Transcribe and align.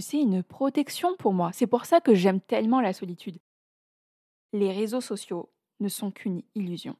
c'est 0.00 0.20
une 0.20 0.42
protection 0.42 1.16
pour 1.16 1.32
moi. 1.32 1.50
C'est 1.52 1.66
pour 1.66 1.84
ça 1.84 2.00
que 2.00 2.14
j'aime 2.14 2.40
tellement 2.40 2.80
la 2.80 2.92
solitude. 2.92 3.38
Les 4.52 4.72
réseaux 4.72 5.00
sociaux 5.00 5.50
ne 5.80 5.88
sont 5.88 6.10
qu'une 6.10 6.42
illusion. 6.54 6.96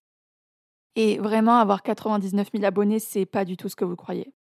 Et 0.94 1.18
vraiment, 1.18 1.58
avoir 1.58 1.82
99 1.82 2.50
000 2.52 2.64
abonnés, 2.64 2.98
c'est 2.98 3.26
pas 3.26 3.44
du 3.44 3.56
tout 3.56 3.68
ce 3.68 3.76
que 3.76 3.84
vous 3.84 3.96
croyez. 3.96 4.32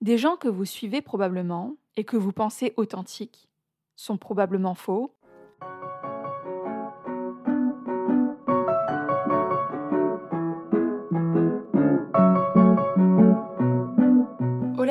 Des 0.00 0.18
gens 0.18 0.36
que 0.36 0.48
vous 0.48 0.64
suivez 0.64 1.02
probablement 1.02 1.76
et 1.96 2.04
que 2.04 2.16
vous 2.16 2.32
pensez 2.32 2.72
authentiques 2.76 3.48
sont 3.94 4.16
probablement 4.16 4.74
faux 4.74 5.14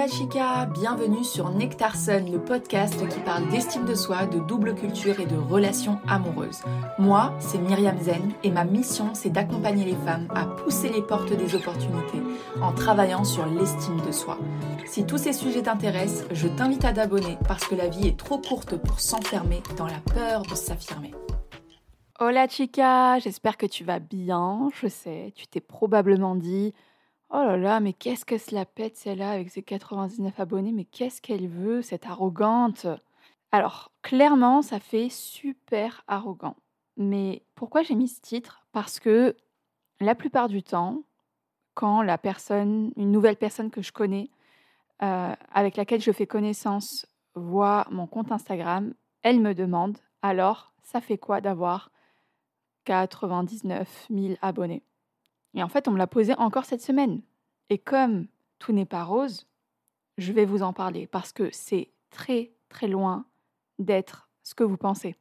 Hola 0.02 0.10
chica, 0.10 0.66
bienvenue 0.66 1.24
sur 1.24 1.52
Nectarson, 1.52 2.26
le 2.32 2.40
podcast 2.40 3.08
qui 3.08 3.20
parle 3.20 3.48
d'estime 3.52 3.86
de 3.86 3.94
soi, 3.94 4.26
de 4.26 4.40
double 4.40 4.74
culture 4.74 5.20
et 5.20 5.28
de 5.28 5.38
relations 5.38 6.00
amoureuses. 6.08 6.64
Moi, 6.98 7.36
c'est 7.38 7.60
Myriam 7.60 8.00
Zen 8.00 8.32
et 8.42 8.50
ma 8.50 8.64
mission, 8.64 9.14
c'est 9.14 9.30
d'accompagner 9.30 9.86
les 9.86 9.96
femmes 9.98 10.28
à 10.34 10.48
pousser 10.48 10.90
les 10.90 11.04
portes 11.04 11.32
des 11.32 11.54
opportunités 11.54 12.24
en 12.64 12.74
travaillant 12.74 13.24
sur 13.24 13.46
l'estime 13.46 14.02
de 14.02 14.12
soi. 14.12 14.40
Si 14.88 15.06
tous 15.06 15.20
ces 15.20 15.34
sujets 15.34 15.62
t'intéressent, 15.62 16.26
je 16.32 16.48
t'invite 16.48 16.84
à 16.84 16.94
t'abonner 16.94 17.38
parce 17.48 17.66
que 17.66 17.76
la 17.76 17.88
vie 17.88 18.08
est 18.08 18.18
trop 18.18 18.40
courte 18.40 18.78
pour 18.78 19.00
s'enfermer 19.00 19.62
dans 19.78 19.86
la 19.86 20.00
peur 20.16 20.42
de 20.42 20.56
s'affirmer. 20.56 21.12
Hola 22.20 22.48
chica, 22.48 23.20
j'espère 23.20 23.56
que 23.56 23.68
tu 23.68 23.84
vas 23.84 24.00
bien. 24.00 24.70
Je 24.82 24.88
sais, 24.88 25.32
tu 25.36 25.46
t'es 25.46 25.62
probablement 25.62 26.34
dit 26.34 26.74
Oh 27.34 27.44
là 27.44 27.56
là, 27.56 27.80
mais 27.80 27.94
qu'est-ce 27.94 28.26
que 28.26 28.38
se 28.38 28.54
la 28.54 28.66
pète 28.66 28.98
celle-là 28.98 29.32
avec 29.32 29.50
ses 29.50 29.64
99 29.64 30.38
abonnés, 30.40 30.74
mais 30.74 30.84
qu'est-ce 30.84 31.22
qu'elle 31.22 31.48
veut, 31.48 31.82
cette 31.82 32.06
arrogante? 32.06 32.88
Alors, 33.54 33.92
clairement, 34.02 34.62
ça 34.62 34.80
fait 34.82 35.08
super 35.10 36.04
arrogant. 36.08 36.58
Mais 36.98 37.44
pourquoi 37.56 37.84
j'ai 37.84 37.96
mis 37.96 38.10
ce 38.10 38.20
titre? 38.20 38.66
Parce 38.74 39.00
que 39.00 39.38
la 40.02 40.14
plupart 40.14 40.50
du 40.50 40.62
temps, 40.62 41.04
quand 41.74 42.02
la 42.02 42.18
personne, 42.18 42.92
une 42.98 43.12
nouvelle 43.12 43.38
personne 43.38 43.72
que 43.72 43.82
je 43.82 43.94
connais, 43.94 44.30
euh, 45.04 45.34
avec 45.54 45.78
laquelle 45.78 46.02
je 46.02 46.12
fais 46.12 46.28
connaissance, 46.28 47.08
voit 47.36 47.88
mon 47.92 48.08
compte 48.08 48.32
Instagram, 48.32 48.94
elle 49.24 49.40
me 49.40 49.56
demande 49.56 49.98
alors, 50.22 50.74
ça 50.84 51.02
fait 51.02 51.18
quoi 51.18 51.42
d'avoir 51.42 51.92
99 52.86 54.08
000 54.10 54.36
abonnés? 54.42 54.84
Et 55.54 55.64
en 55.64 55.68
fait, 55.68 55.88
on 55.88 55.92
me 55.92 55.98
l'a 55.98 56.08
posé 56.08 56.34
encore 56.38 56.66
cette 56.66 56.82
semaine. 56.82 57.22
Et 57.70 57.78
comme 57.78 58.28
tout 58.60 58.74
n'est 58.74 58.86
pas 58.86 59.04
rose, 59.04 59.48
je 60.18 60.34
vais 60.34 60.46
vous 60.46 60.64
en 60.64 60.74
parler 60.74 61.08
parce 61.08 61.32
que 61.32 61.50
c'est 61.52 61.90
très 62.10 62.52
très 62.70 62.88
loin 62.88 63.26
d'être 63.80 64.30
ce 64.44 64.54
que 64.54 64.64
vous 64.64 64.78
pensez. 64.78 65.16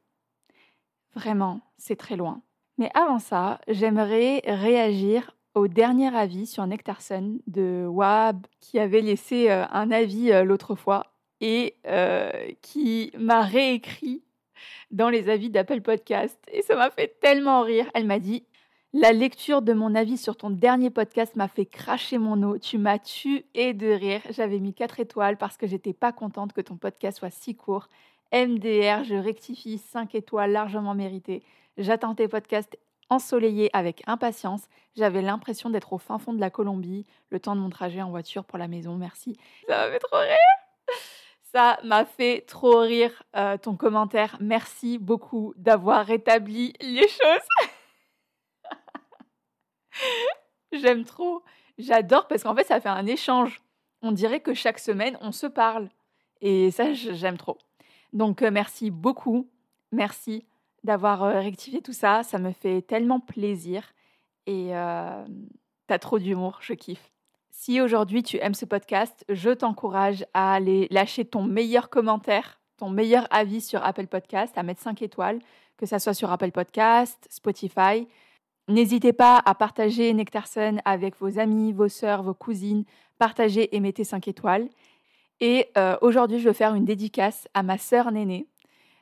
Vraiment, 1.15 1.61
c'est 1.77 1.95
très 1.95 2.15
loin. 2.15 2.41
Mais 2.77 2.89
avant 2.93 3.19
ça, 3.19 3.59
j'aimerais 3.67 4.41
réagir 4.45 5.35
au 5.53 5.67
dernier 5.67 6.15
avis 6.15 6.45
sur 6.45 6.65
Nectarson 6.65 7.39
de 7.47 7.85
Wab 7.85 8.47
qui 8.59 8.79
avait 8.79 9.01
laissé 9.01 9.49
euh, 9.49 9.65
un 9.71 9.91
avis 9.91 10.31
euh, 10.31 10.43
l'autre 10.43 10.75
fois 10.75 11.13
et 11.41 11.75
euh, 11.87 12.31
qui 12.61 13.11
m'a 13.17 13.41
réécrit 13.41 14.23
dans 14.91 15.09
les 15.09 15.29
avis 15.29 15.49
d'Apple 15.49 15.81
Podcast. 15.81 16.39
Et 16.51 16.61
ça 16.61 16.75
m'a 16.75 16.89
fait 16.89 17.19
tellement 17.19 17.63
rire. 17.63 17.89
Elle 17.93 18.05
m'a 18.05 18.19
dit 18.19 18.45
la 18.93 19.13
lecture 19.13 19.61
de 19.61 19.71
mon 19.71 19.95
avis 19.95 20.17
sur 20.17 20.35
ton 20.35 20.49
dernier 20.49 20.89
podcast 20.89 21.35
m'a 21.37 21.47
fait 21.47 21.65
cracher 21.65 22.17
mon 22.17 22.43
eau. 22.43 22.57
Tu 22.57 22.77
m'as 22.77 22.99
tué 22.99 23.45
de 23.55 23.87
rire. 23.87 24.21
J'avais 24.31 24.59
mis 24.59 24.73
4 24.73 24.99
étoiles 24.99 25.37
parce 25.37 25.55
que 25.55 25.65
j'étais 25.65 25.93
pas 25.93 26.11
contente 26.11 26.51
que 26.51 26.59
ton 26.61 26.75
podcast 26.75 27.19
soit 27.19 27.29
si 27.29 27.55
court. 27.55 27.87
MDR, 28.33 29.03
je 29.05 29.15
rectifie 29.15 29.77
5 29.77 30.15
étoiles 30.15 30.51
largement 30.51 30.93
méritées. 30.93 31.41
J'attends 31.77 32.15
tes 32.15 32.27
podcasts 32.27 32.77
ensoleillés 33.09 33.69
avec 33.73 34.03
impatience. 34.07 34.63
J'avais 34.95 35.21
l'impression 35.21 35.69
d'être 35.69 35.93
au 35.93 35.97
fin 35.97 36.19
fond 36.19 36.33
de 36.33 36.41
la 36.41 36.49
Colombie, 36.49 37.05
le 37.29 37.39
temps 37.39 37.55
de 37.55 37.61
mon 37.61 37.69
trajet 37.69 38.01
en 38.01 38.09
voiture 38.09 38.43
pour 38.43 38.57
la 38.57 38.67
maison. 38.67 38.95
Merci. 38.95 39.37
Ça 39.67 39.77
m'a 39.77 39.91
fait 39.91 39.99
trop 39.99 40.17
rire. 40.17 40.97
Ça 41.53 41.79
m'a 41.83 42.05
fait 42.05 42.41
trop 42.41 42.79
rire 42.79 43.23
euh, 43.37 43.57
ton 43.57 43.75
commentaire. 43.75 44.37
Merci 44.41 44.97
beaucoup 44.97 45.53
d'avoir 45.55 46.05
rétabli 46.05 46.73
les 46.81 47.07
choses. 47.07 47.69
J'aime 50.71 51.03
trop. 51.03 51.43
J'adore 51.77 52.27
parce 52.27 52.43
qu'en 52.43 52.55
fait, 52.55 52.65
ça 52.65 52.79
fait 52.79 52.89
un 52.89 53.05
échange. 53.05 53.61
On 54.01 54.11
dirait 54.11 54.39
que 54.39 54.53
chaque 54.53 54.79
semaine, 54.79 55.17
on 55.21 55.31
se 55.31 55.47
parle. 55.47 55.89
Et 56.41 56.71
ça, 56.71 56.93
j'aime 56.93 57.37
trop. 57.37 57.57
Donc, 58.13 58.41
euh, 58.41 58.51
merci 58.51 58.91
beaucoup. 58.91 59.49
Merci 59.91 60.45
d'avoir 60.83 61.23
euh, 61.23 61.39
rectifié 61.39 61.81
tout 61.81 61.93
ça. 61.93 62.23
Ça 62.23 62.39
me 62.39 62.51
fait 62.51 62.81
tellement 62.81 63.19
plaisir. 63.19 63.83
Et 64.47 64.75
euh, 64.75 65.25
t'as 65.87 65.99
trop 65.99 66.19
d'humour. 66.19 66.59
Je 66.61 66.73
kiffe. 66.73 67.11
Si 67.51 67.79
aujourd'hui 67.79 68.23
tu 68.23 68.37
aimes 68.37 68.55
ce 68.55 68.65
podcast, 68.65 69.23
je 69.29 69.51
t'encourage 69.51 70.25
à 70.33 70.53
aller 70.53 70.87
lâcher 70.89 71.25
ton 71.25 71.43
meilleur 71.43 71.89
commentaire, 71.89 72.59
ton 72.77 72.89
meilleur 72.89 73.27
avis 73.29 73.61
sur 73.61 73.83
Apple 73.85 74.07
Podcast, 74.07 74.57
à 74.57 74.63
mettre 74.63 74.81
5 74.81 75.01
étoiles, 75.03 75.39
que 75.77 75.85
ça 75.85 75.99
soit 75.99 76.15
sur 76.15 76.31
Apple 76.31 76.51
Podcast, 76.51 77.27
Spotify. 77.29 78.07
N'hésitez 78.71 79.11
pas 79.11 79.41
à 79.45 79.53
partager 79.53 80.13
Nectarson 80.13 80.77
avec 80.85 81.17
vos 81.17 81.39
amis, 81.39 81.73
vos 81.73 81.89
sœurs, 81.89 82.23
vos 82.23 82.33
cousines. 82.33 82.85
Partagez 83.19 83.75
et 83.75 83.81
mettez 83.81 84.05
5 84.05 84.29
étoiles. 84.29 84.69
Et 85.41 85.67
euh, 85.77 85.97
aujourd'hui, 85.99 86.39
je 86.39 86.47
vais 86.47 86.53
faire 86.53 86.73
une 86.73 86.85
dédicace 86.85 87.49
à 87.53 87.63
ma 87.63 87.77
sœur 87.77 88.13
Néné. 88.13 88.47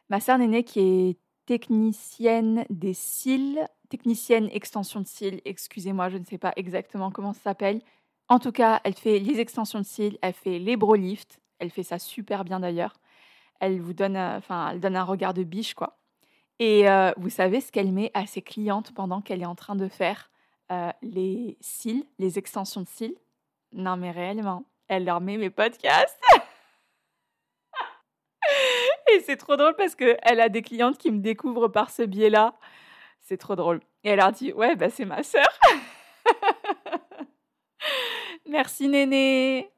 Ma 0.10 0.20
sœur 0.20 0.40
Néné 0.40 0.64
qui 0.64 0.80
est 0.80 1.18
technicienne 1.46 2.66
des 2.72 2.96
cils, 2.96 3.60
technicienne 3.90 4.50
extension 4.52 5.02
de 5.02 5.06
cils. 5.06 5.40
Excusez-moi, 5.46 6.10
je 6.10 6.18
ne 6.18 6.26
sais 6.26 6.40
pas 6.40 6.54
exactement 6.56 7.12
comment 7.12 7.34
ça 7.34 7.42
s'appelle. 7.42 7.82
En 8.28 8.40
tout 8.40 8.52
cas, 8.52 8.82
elle 8.84 8.96
fait 8.96 9.20
les 9.20 9.40
extensions 9.40 9.80
de 9.80 9.86
cils, 9.86 10.18
elle 10.24 10.34
fait 10.34 10.58
les 10.58 10.78
bro. 10.78 10.96
Elle 11.60 11.70
fait 11.70 11.84
ça 11.84 12.00
super 12.00 12.44
bien 12.44 12.60
d'ailleurs. 12.60 12.96
Elle 13.60 13.82
vous 13.82 13.94
donne, 13.94 14.16
euh, 14.16 14.38
enfin, 14.40 14.72
elle 14.72 14.80
donne 14.80 14.96
un 14.96 15.04
regard 15.04 15.36
de 15.36 15.44
biche 15.44 15.76
quoi. 15.76 15.99
Et 16.60 16.90
euh, 16.90 17.12
vous 17.18 17.30
savez 17.30 17.62
ce 17.62 17.72
qu'elle 17.72 17.92
met 17.92 18.12
à 18.14 18.26
ses 18.26 18.42
clientes 18.42 18.94
pendant 18.94 19.22
qu'elle 19.22 19.42
est 19.42 19.46
en 19.46 19.56
train 19.56 19.76
de 19.76 19.88
faire 19.88 20.30
euh, 20.72 20.92
les 21.02 21.58
cils, 21.62 22.06
les 22.20 22.38
extensions 22.38 22.82
de 22.82 22.88
cils 22.88 23.16
Non, 23.72 23.96
mais 23.96 24.12
réellement, 24.12 24.66
elle 24.88 25.06
leur 25.06 25.22
met 25.22 25.38
mes 25.38 25.50
podcasts. 25.50 26.20
Et 29.14 29.22
c'est 29.22 29.38
trop 29.38 29.56
drôle 29.56 29.76
parce 29.76 29.96
qu'elle 29.96 30.40
a 30.40 30.50
des 30.50 30.62
clientes 30.62 30.98
qui 30.98 31.12
me 31.12 31.20
découvrent 31.20 31.70
par 31.70 31.90
ce 31.90 32.04
biais-là. 32.04 32.54
C'est 33.22 33.38
trop 33.38 33.56
drôle. 33.56 33.80
Et 34.04 34.10
elle 34.10 34.20
leur 34.20 34.32
dit 34.32 34.52
Ouais, 34.54 34.76
bah, 34.76 34.90
c'est 34.90 35.06
ma 35.06 35.24
sœur. 35.24 35.48
Merci, 38.48 38.88
Néné. 38.88 39.72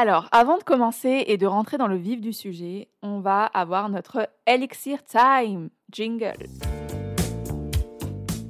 Alors, 0.00 0.28
avant 0.30 0.58
de 0.58 0.62
commencer 0.62 1.24
et 1.26 1.38
de 1.38 1.46
rentrer 1.46 1.76
dans 1.76 1.88
le 1.88 1.96
vif 1.96 2.20
du 2.20 2.32
sujet, 2.32 2.86
on 3.02 3.18
va 3.18 3.44
avoir 3.46 3.88
notre 3.88 4.30
Elixir 4.46 5.04
Time 5.04 5.70
jingle. 5.90 6.36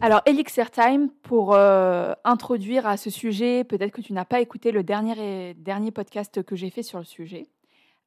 Alors, 0.02 0.20
Elixir 0.26 0.70
Time, 0.70 1.08
pour 1.22 1.54
euh, 1.54 2.12
introduire 2.24 2.86
à 2.86 2.98
ce 2.98 3.08
sujet, 3.08 3.64
peut-être 3.64 3.92
que 3.92 4.02
tu 4.02 4.12
n'as 4.12 4.26
pas 4.26 4.42
écouté 4.42 4.72
le 4.72 4.82
dernier, 4.82 5.54
podcast 5.90 6.42
que 6.42 6.54
j'ai 6.54 6.68
fait 6.68 6.82
sur 6.82 6.98
le 6.98 7.06
sujet, 7.06 7.46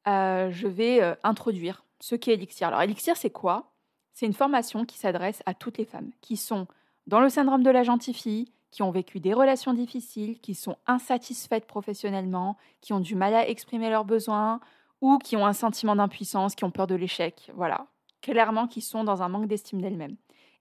euh, 0.08 0.52
je 0.52 0.68
vais 0.68 1.02
euh, 1.02 1.16
introduire 1.24 1.84
ce 2.00 2.14
qu'est 2.14 2.34
Elixir. 2.34 2.68
Alors, 2.68 2.84
Elixir, 2.84 3.18
c'est 3.18 3.32
quoi? 3.32 3.72
C'est 4.14 4.28
une 4.28 4.34
formation 4.34 4.86
qui 4.86 5.00
s'adresse 5.00 5.42
à 5.48 5.56
toutes 5.56 5.80
les 5.80 5.86
femmes 5.86 6.12
qui 6.22 6.38
sont 6.38 6.68
dans 7.08 7.20
le 7.20 7.30
syndrome 7.30 7.64
de 7.64 7.72
la 7.72 7.82
gentille 7.82 8.14
fille, 8.14 8.52
qui 8.72 8.84
ont 8.84 8.92
vécu 8.92 9.20
des 9.20 9.34
relations 9.34 9.74
difficiles, 9.74 10.40
qui 10.40 10.56
sont 10.56 10.78
insatisfaites 10.88 11.68
professionnellement, 11.68 12.58
qui 12.80 12.94
ont 12.94 13.00
du 13.00 13.16
mal 13.16 13.34
à 13.34 13.48
exprimer 13.48 13.90
leurs 13.90 14.06
besoins 14.06 14.60
ou 15.02 15.18
qui 15.18 15.36
ont 15.36 15.46
un 15.46 15.54
sentiment 15.54 15.96
d'impuissance, 15.96 16.56
qui 16.56 16.64
ont 16.64 16.72
peur 16.72 16.88
de 16.88 16.96
l'échec, 16.96 17.52
voilà, 17.56 17.88
clairement 18.22 18.68
qui 18.68 18.82
sont 18.82 19.04
dans 19.04 19.22
un 19.22 19.30
manque 19.30 19.48
d'estime 19.48 19.82
d'elles-mêmes 19.82 20.16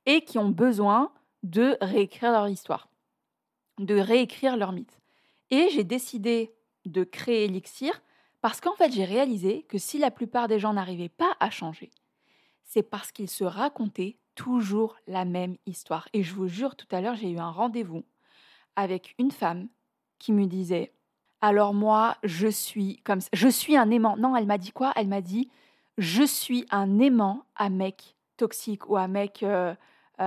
et 0.06 0.22
qui 0.22 0.38
ont 0.38 0.48
besoin 0.48 1.12
de 1.42 1.76
réécrire 1.80 2.32
leur 2.32 2.48
histoire, 2.48 2.88
de 3.78 3.98
réécrire 3.98 4.56
leur 4.56 4.72
mythe. 4.72 5.00
Et 5.50 5.68
j'ai 5.70 5.84
décidé 5.84 6.54
de 6.86 7.04
créer 7.04 7.44
Elixir 7.44 8.02
parce 8.40 8.60
qu'en 8.60 8.74
fait 8.74 8.92
j'ai 8.92 9.04
réalisé 9.04 9.62
que 9.68 9.78
si 9.78 9.98
la 9.98 10.10
plupart 10.10 10.48
des 10.48 10.58
gens 10.58 10.72
n'arrivaient 10.72 11.08
pas 11.08 11.36
à 11.38 11.50
changer, 11.50 11.90
c'est 12.64 12.82
parce 12.82 13.12
qu'ils 13.12 13.30
se 13.30 13.44
racontaient 13.44 14.19
toujours 14.40 14.96
la 15.06 15.26
même 15.26 15.56
histoire. 15.66 16.08
Et 16.14 16.22
je 16.22 16.34
vous 16.34 16.48
jure, 16.48 16.74
tout 16.74 16.86
à 16.90 17.02
l'heure, 17.02 17.14
j'ai 17.14 17.30
eu 17.30 17.38
un 17.38 17.50
rendez-vous 17.50 18.04
avec 18.74 19.14
une 19.18 19.30
femme 19.30 19.68
qui 20.18 20.32
me 20.32 20.46
disait 20.46 20.92
Alors 21.42 21.74
moi, 21.74 22.16
je 22.22 22.48
suis 22.48 22.96
comme 23.04 23.20
ça. 23.20 23.28
Je 23.34 23.48
suis 23.48 23.76
un 23.76 23.90
aimant. 23.90 24.16
Non, 24.16 24.34
elle 24.34 24.46
m'a 24.46 24.56
dit 24.56 24.72
quoi? 24.72 24.92
Elle 24.96 25.08
m'a 25.08 25.20
dit 25.20 25.50
Je 25.98 26.22
suis 26.22 26.64
un 26.70 26.98
aimant 27.00 27.44
à 27.54 27.68
mec 27.68 28.16
toxique 28.38 28.88
ou 28.88 28.96
à 28.96 29.08
mec 29.08 29.42
euh, 29.42 29.72
euh, 29.72 29.74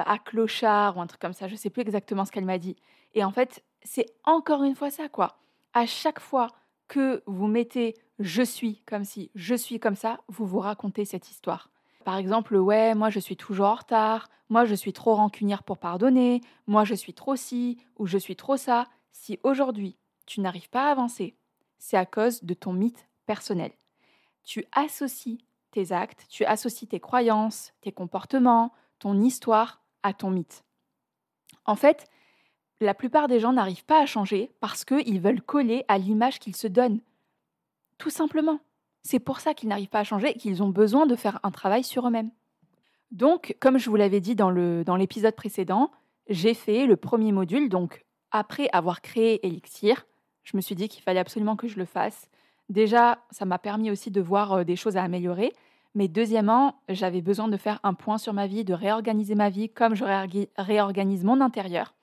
à 0.06 0.20
clochard 0.20 0.98
ou 0.98 1.02
un 1.02 1.08
truc 1.08 1.20
comme 1.20 1.34
ça. 1.34 1.48
Je 1.48 1.56
sais 1.56 1.72
plus 1.72 1.82
exactement 1.82 2.24
ce 2.24 2.32
qu'elle 2.32 2.46
m'a 2.46 2.60
dit. 2.60 2.76
Et 3.16 3.24
en 3.24 3.32
fait, 3.32 3.64
c'est 3.82 4.06
encore 4.26 4.64
une 4.64 4.76
fois 4.76 4.92
ça, 4.92 5.10
quoi. 5.10 5.40
À 5.74 5.88
chaque 5.88 6.20
fois 6.20 6.50
que 6.88 7.24
vous 7.26 7.48
mettez 7.48 7.96
je 8.20 8.44
suis 8.44 8.84
comme 8.86 9.06
si, 9.06 9.32
je 9.34 9.56
suis 9.56 9.80
comme 9.80 9.96
ça, 9.96 10.22
vous 10.28 10.46
vous 10.46 10.60
racontez 10.60 11.04
cette 11.04 11.32
histoire. 11.32 11.72
Par 12.04 12.18
exemple, 12.18 12.56
ouais, 12.56 12.96
moi 12.96 13.10
je 13.10 13.20
suis 13.20 13.38
toujours 13.38 13.68
en 13.68 13.76
retard, 13.76 14.30
moi 14.50 14.66
je 14.66 14.76
suis 14.76 14.94
trop 14.94 15.16
rancunière 15.16 15.64
pour 15.64 15.78
pardonner, 15.78 16.42
moi 16.68 16.84
je 16.84 16.94
suis 16.94 17.14
trop 17.14 17.36
ci 17.36 17.78
ou 17.98 18.08
je 18.08 18.18
suis 18.18 18.36
trop 18.36 18.58
ça. 18.58 18.88
Si 19.12 19.40
aujourd'hui 19.44 19.98
tu 20.26 20.42
n'arrives 20.42 20.70
pas 20.70 20.88
à 20.88 20.92
avancer, 20.92 21.38
c'est 21.78 21.98
à 21.98 22.06
cause 22.06 22.44
de 22.44 22.54
ton 22.54 22.74
mythe 22.74 23.08
personnel. 23.26 23.72
Tu 24.44 24.66
associes 24.74 25.40
tes 25.72 25.92
actes, 25.92 26.26
tu 26.30 26.46
associes 26.46 26.88
tes 26.88 27.00
croyances, 27.00 27.74
tes 27.82 27.92
comportements, 27.92 28.74
ton 29.00 29.20
histoire 29.22 29.82
à 30.04 30.14
ton 30.14 30.30
mythe. 30.30 30.64
En 31.66 31.76
fait, 31.76 32.06
la 32.82 32.94
plupart 32.94 33.28
des 33.28 33.40
gens 33.40 33.54
n'arrivent 33.54 33.86
pas 33.86 34.02
à 34.02 34.06
changer 34.06 34.52
parce 34.60 34.84
qu'ils 34.84 35.22
veulent 35.22 35.42
coller 35.42 35.86
à 35.88 35.98
l'image 35.98 36.40
qu'ils 36.40 36.56
se 36.56 36.68
donnent. 36.68 37.02
Tout 37.98 38.10
simplement. 38.10 38.60
C'est 39.04 39.20
pour 39.20 39.40
ça 39.40 39.54
qu'ils 39.54 39.70
n'arrivent 39.70 39.90
pas 39.90 40.00
à 40.00 40.04
changer 40.04 40.30
et 40.30 40.38
qu'ils 40.38 40.64
ont 40.64 40.70
besoin 40.70 41.06
de 41.06 41.16
faire 41.16 41.40
un 41.44 41.52
travail 41.52 41.84
sur 41.84 42.08
eux-mêmes. 42.08 42.32
Donc, 43.12 43.56
comme 43.60 43.78
je 43.78 43.90
vous 43.90 43.96
l'avais 43.96 44.22
dit 44.22 44.36
dans 44.36 44.50
l'épisode 44.50 45.34
dans 45.34 45.36
précédent, 45.36 45.92
j'ai 46.30 46.54
fait 46.54 46.86
le 46.86 46.96
premier 46.96 47.32
module. 47.32 47.70
Donc, 47.70 48.06
après 48.32 48.70
avoir 48.74 49.02
créé 49.02 49.46
Elixir, 49.46 50.06
je 50.44 50.58
me 50.58 50.62
suis 50.62 50.76
dit 50.76 50.88
qu'il 50.88 51.04
fallait 51.04 51.20
absolument 51.20 51.56
que 51.56 51.68
je 51.68 51.78
le 51.78 51.86
fasse. 51.86 52.30
Déjà, 52.70 53.20
ça 53.30 53.46
m'a 53.46 53.60
permis 53.60 53.92
aussi 53.92 54.10
de 54.10 54.22
voir 54.22 54.54
euh, 54.54 54.64
des 54.64 54.76
choses 54.76 54.98
à 54.98 55.04
améliorer. 55.04 55.54
Mais 55.96 56.08
deuxièmement, 56.08 56.76
j'avais 56.90 57.22
besoin 57.22 57.48
de 57.48 57.58
faire 57.58 57.80
un 57.84 57.94
point 57.94 58.18
sur 58.18 58.34
ma 58.34 58.48
vie, 58.48 58.64
de 58.64 58.74
réorganiser 58.74 59.36
ma 59.36 59.50
vie 59.50 59.70
comme 59.70 59.94
je 59.94 60.06
réorganise 60.58 61.24
mon 61.24 61.40
intérieur. 61.40 61.94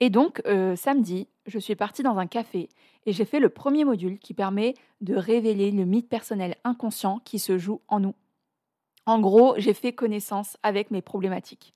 Et 0.00 0.10
donc, 0.10 0.42
euh, 0.46 0.76
samedi, 0.76 1.28
je 1.46 1.58
suis 1.58 1.74
partie 1.74 2.02
dans 2.02 2.18
un 2.18 2.26
café 2.26 2.68
et 3.06 3.12
j'ai 3.12 3.24
fait 3.24 3.40
le 3.40 3.48
premier 3.48 3.84
module 3.84 4.18
qui 4.18 4.32
permet 4.32 4.74
de 5.00 5.16
révéler 5.16 5.70
le 5.70 5.84
mythe 5.84 6.08
personnel 6.08 6.56
inconscient 6.64 7.18
qui 7.24 7.38
se 7.38 7.58
joue 7.58 7.80
en 7.88 8.00
nous. 8.00 8.14
En 9.06 9.20
gros, 9.20 9.54
j'ai 9.56 9.74
fait 9.74 9.92
connaissance 9.92 10.56
avec 10.62 10.90
mes 10.90 11.02
problématiques. 11.02 11.74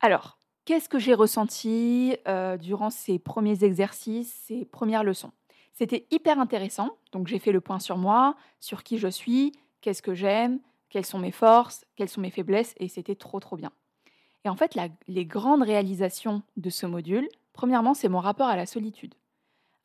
Alors, 0.00 0.38
qu'est-ce 0.64 0.88
que 0.88 0.98
j'ai 0.98 1.14
ressenti 1.14 2.16
euh, 2.26 2.56
durant 2.56 2.90
ces 2.90 3.18
premiers 3.18 3.64
exercices, 3.64 4.32
ces 4.46 4.64
premières 4.64 5.04
leçons? 5.04 5.32
C'était 5.72 6.06
hyper 6.10 6.38
intéressant. 6.38 6.90
Donc, 7.12 7.26
j'ai 7.28 7.38
fait 7.38 7.52
le 7.52 7.60
point 7.60 7.78
sur 7.78 7.96
moi, 7.96 8.34
sur 8.58 8.82
qui 8.82 8.98
je 8.98 9.08
suis, 9.08 9.52
qu'est-ce 9.80 10.02
que 10.02 10.14
j'aime, 10.14 10.60
quelles 10.90 11.06
sont 11.06 11.18
mes 11.18 11.30
forces, 11.30 11.86
quelles 11.96 12.08
sont 12.08 12.20
mes 12.20 12.30
faiblesses, 12.30 12.74
et 12.78 12.88
c'était 12.88 13.14
trop, 13.14 13.40
trop 13.40 13.56
bien. 13.56 13.70
Et 14.44 14.48
en 14.48 14.56
fait, 14.56 14.76
les 15.08 15.26
grandes 15.26 15.62
réalisations 15.62 16.42
de 16.56 16.70
ce 16.70 16.86
module, 16.86 17.28
premièrement, 17.52 17.94
c'est 17.94 18.08
mon 18.08 18.20
rapport 18.20 18.48
à 18.48 18.56
la 18.56 18.66
solitude. 18.66 19.14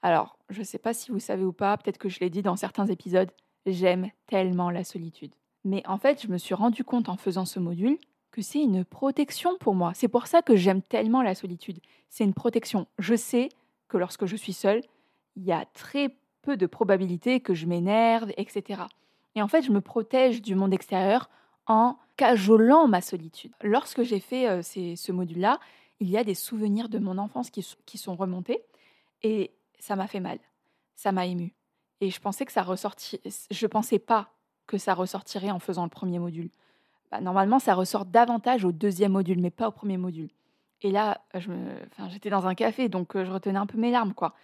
Alors, 0.02 0.38
je 0.50 0.60
ne 0.60 0.66
sais 0.66 0.78
pas 0.78 0.94
si 0.94 1.12
vous 1.12 1.20
savez 1.20 1.44
ou 1.44 1.52
pas, 1.52 1.78
peut-être 1.78 1.98
que 1.98 2.10
je 2.10 2.20
l'ai 2.20 2.30
dit 2.30 2.42
dans 2.42 2.56
certains 2.56 2.86
épisodes, 2.86 3.32
j'aime 3.66 4.10
tellement 4.28 4.70
la 4.70 4.84
solitude. 4.84 5.34
Mais 5.64 5.82
en 5.88 5.98
fait, 5.98 6.22
je 6.22 6.28
me 6.28 6.38
suis 6.38 6.54
rendu 6.54 6.84
compte 6.84 7.10
en 7.10 7.18
faisant 7.18 7.46
ce 7.46 7.60
module 7.60 7.98
que 8.32 8.42
c'est 8.42 8.62
une 8.62 8.86
protection 8.86 9.58
pour 9.60 9.74
moi. 9.74 9.94
C'est 9.96 10.08
pour 10.08 10.28
ça 10.28 10.42
que 10.42 10.56
j'aime 10.56 10.82
tellement 10.82 11.22
la 11.22 11.36
solitude. 11.36 11.80
C'est 12.10 12.24
une 12.24 12.34
protection. 12.34 12.86
Je 13.00 13.16
sais 13.16 13.50
que 13.88 13.98
lorsque 13.98 14.26
je 14.26 14.36
suis 14.36 14.54
seule, 14.54 14.84
il 15.36 15.44
y 15.44 15.52
a 15.52 15.66
très 15.74 16.16
peu 16.44 16.56
de 16.56 16.66
probabilités 16.68 17.40
que 17.40 17.54
je 17.54 17.66
m'énerve, 17.66 18.32
etc. 18.38 18.84
Et 19.36 19.42
en 19.42 19.48
fait, 19.48 19.64
je 19.64 19.72
me 19.72 19.82
protège 19.82 20.42
du 20.42 20.54
monde 20.54 20.74
extérieur 20.74 21.30
en 21.66 21.98
cajolant 22.18 22.88
ma 22.88 23.02
solitude. 23.02 23.52
Lorsque 23.64 24.04
j'ai 24.04 24.20
fait 24.20 24.48
euh, 24.48 24.62
ce 24.62 25.12
module-là, 25.12 25.60
il 26.00 26.10
y 26.10 26.18
a 26.18 26.24
des 26.24 26.36
souvenirs 26.36 26.90
de 26.90 27.00
mon 27.00 27.18
enfance 27.18 27.50
qui, 27.50 27.98
sont 27.98 28.16
remontés 28.16 28.62
et 29.24 29.52
ça 29.80 29.96
m'a 29.96 30.08
fait 30.08 30.20
mal. 30.20 30.40
Ça 30.94 31.12
m'a 31.12 31.26
ému. 31.26 31.54
Et 32.02 32.10
je 32.10 32.20
pensais 32.20 32.46
que 32.46 32.52
ça 32.52 32.64
ressortirait. 32.64 33.22
Je 33.52 33.68
pensais 33.68 34.00
pas 34.00 34.30
que 34.68 34.78
ça 34.78 34.94
ressortirait 34.94 35.52
en 35.52 35.60
faisant 35.60 35.84
le 35.84 35.90
premier 35.90 36.20
module. 36.20 36.50
Bah, 37.12 37.22
normalement, 37.22 37.60
ça 37.60 37.76
ressort 37.76 38.06
davantage 38.06 38.66
au 38.66 38.72
deuxième 38.72 39.14
module, 39.14 39.40
mais 39.40 39.52
pas 39.52 39.68
au 39.68 39.72
premier 39.72 39.98
module. 39.98 40.30
Et 40.82 40.92
là, 40.92 41.22
j'étais 42.10 42.30
dans 42.30 42.48
un 42.48 42.56
café, 42.56 42.90
donc 42.90 43.16
euh, 43.16 43.26
je 43.26 43.32
retenais 43.32 43.58
un 43.58 43.66
peu 43.66 43.78
mes 43.78 43.92
larmes, 43.92 44.14
quoi. 44.14 44.36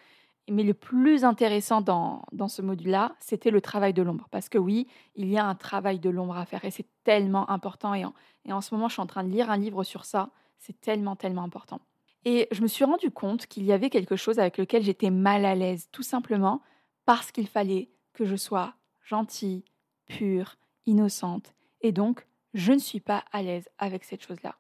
Mais 0.50 0.64
le 0.64 0.74
plus 0.74 1.24
intéressant 1.24 1.82
dans, 1.82 2.24
dans 2.32 2.48
ce 2.48 2.62
module-là, 2.62 3.16
c'était 3.20 3.52
le 3.52 3.62
travail 3.62 3.94
de 3.94 4.02
l'ombre. 4.02 4.28
Parce 4.32 4.50
que 4.50 4.58
oui, 4.58 4.88
il 5.16 5.30
y 5.30 5.38
a 5.38 5.46
un 5.46 5.56
travail 5.56 6.00
de 6.00 6.10
l'ombre 6.10 6.36
à 6.36 6.46
faire 6.46 6.66
et 6.66 6.72
c'est 6.72 6.88
tellement 7.04 7.50
important. 7.50 7.94
Et 7.94 8.04
en, 8.04 8.14
et 8.46 8.54
en 8.54 8.62
ce 8.62 8.74
moment, 8.74 8.88
je 8.88 8.94
suis 8.94 9.02
en 9.02 9.08
train 9.08 9.24
de 9.24 9.30
lire 9.30 9.50
un 9.52 9.58
livre 9.58 9.84
sur 9.84 10.06
ça. 10.06 10.30
C'est 10.58 10.80
tellement, 10.82 11.16
tellement 11.16 11.44
important. 11.44 11.80
Et 12.26 12.48
je 12.52 12.62
me 12.62 12.68
suis 12.68 12.86
rendu 12.86 13.12
compte 13.12 13.48
qu'il 13.48 13.64
y 13.64 13.72
avait 13.72 13.90
quelque 13.90 14.16
chose 14.16 14.40
avec 14.40 14.58
lequel 14.58 14.84
j'étais 14.84 15.10
mal 15.10 15.46
à 15.46 15.56
l'aise, 15.56 15.88
tout 15.92 16.04
simplement 16.04 16.62
parce 17.06 17.32
qu'il 17.32 17.48
fallait 17.48 17.90
que 18.14 18.26
je 18.26 18.36
sois 18.36 18.76
gentille, 19.04 19.64
pure, 20.06 20.58
innocente. 20.86 21.54
Et 21.82 21.92
donc, 21.92 22.28
je 22.54 22.74
ne 22.74 22.80
suis 22.80 23.00
pas 23.00 23.24
à 23.32 23.42
l'aise 23.42 23.68
avec 23.78 24.04
cette 24.04 24.24
chose-là. 24.24 24.56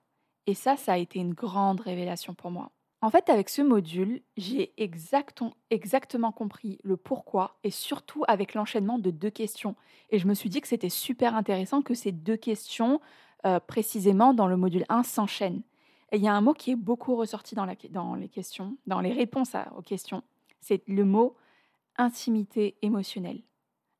Et 0.47 0.55
ça, 0.55 0.75
ça 0.75 0.93
a 0.93 0.97
été 0.97 1.19
une 1.19 1.33
grande 1.33 1.81
révélation 1.81 2.33
pour 2.33 2.51
moi. 2.51 2.71
En 3.03 3.09
fait, 3.09 3.29
avec 3.29 3.49
ce 3.49 3.63
module, 3.63 4.21
j'ai 4.37 4.73
exactement 4.77 6.31
compris 6.31 6.77
le 6.83 6.97
pourquoi 6.97 7.57
et 7.63 7.71
surtout 7.71 8.23
avec 8.27 8.53
l'enchaînement 8.53 8.99
de 8.99 9.09
deux 9.09 9.31
questions. 9.31 9.75
Et 10.11 10.19
je 10.19 10.27
me 10.27 10.35
suis 10.35 10.49
dit 10.49 10.61
que 10.61 10.67
c'était 10.67 10.89
super 10.89 11.35
intéressant 11.35 11.81
que 11.81 11.95
ces 11.95 12.11
deux 12.11 12.37
questions, 12.37 13.01
euh, 13.45 13.59
précisément 13.59 14.35
dans 14.35 14.45
le 14.45 14.55
module 14.55 14.85
1, 14.89 15.01
s'enchaînent. 15.01 15.63
Et 16.11 16.17
il 16.17 16.23
y 16.23 16.27
a 16.27 16.33
un 16.33 16.41
mot 16.41 16.53
qui 16.53 16.71
est 16.71 16.75
beaucoup 16.75 17.15
ressorti 17.15 17.55
dans, 17.55 17.65
les 17.65 18.29
questions, 18.29 18.77
dans 18.85 18.99
les 18.99 19.13
réponses 19.13 19.55
aux 19.75 19.81
questions. 19.81 20.21
C'est 20.59 20.83
le 20.87 21.03
mot 21.03 21.35
intimité 21.97 22.77
émotionnelle. 22.83 23.41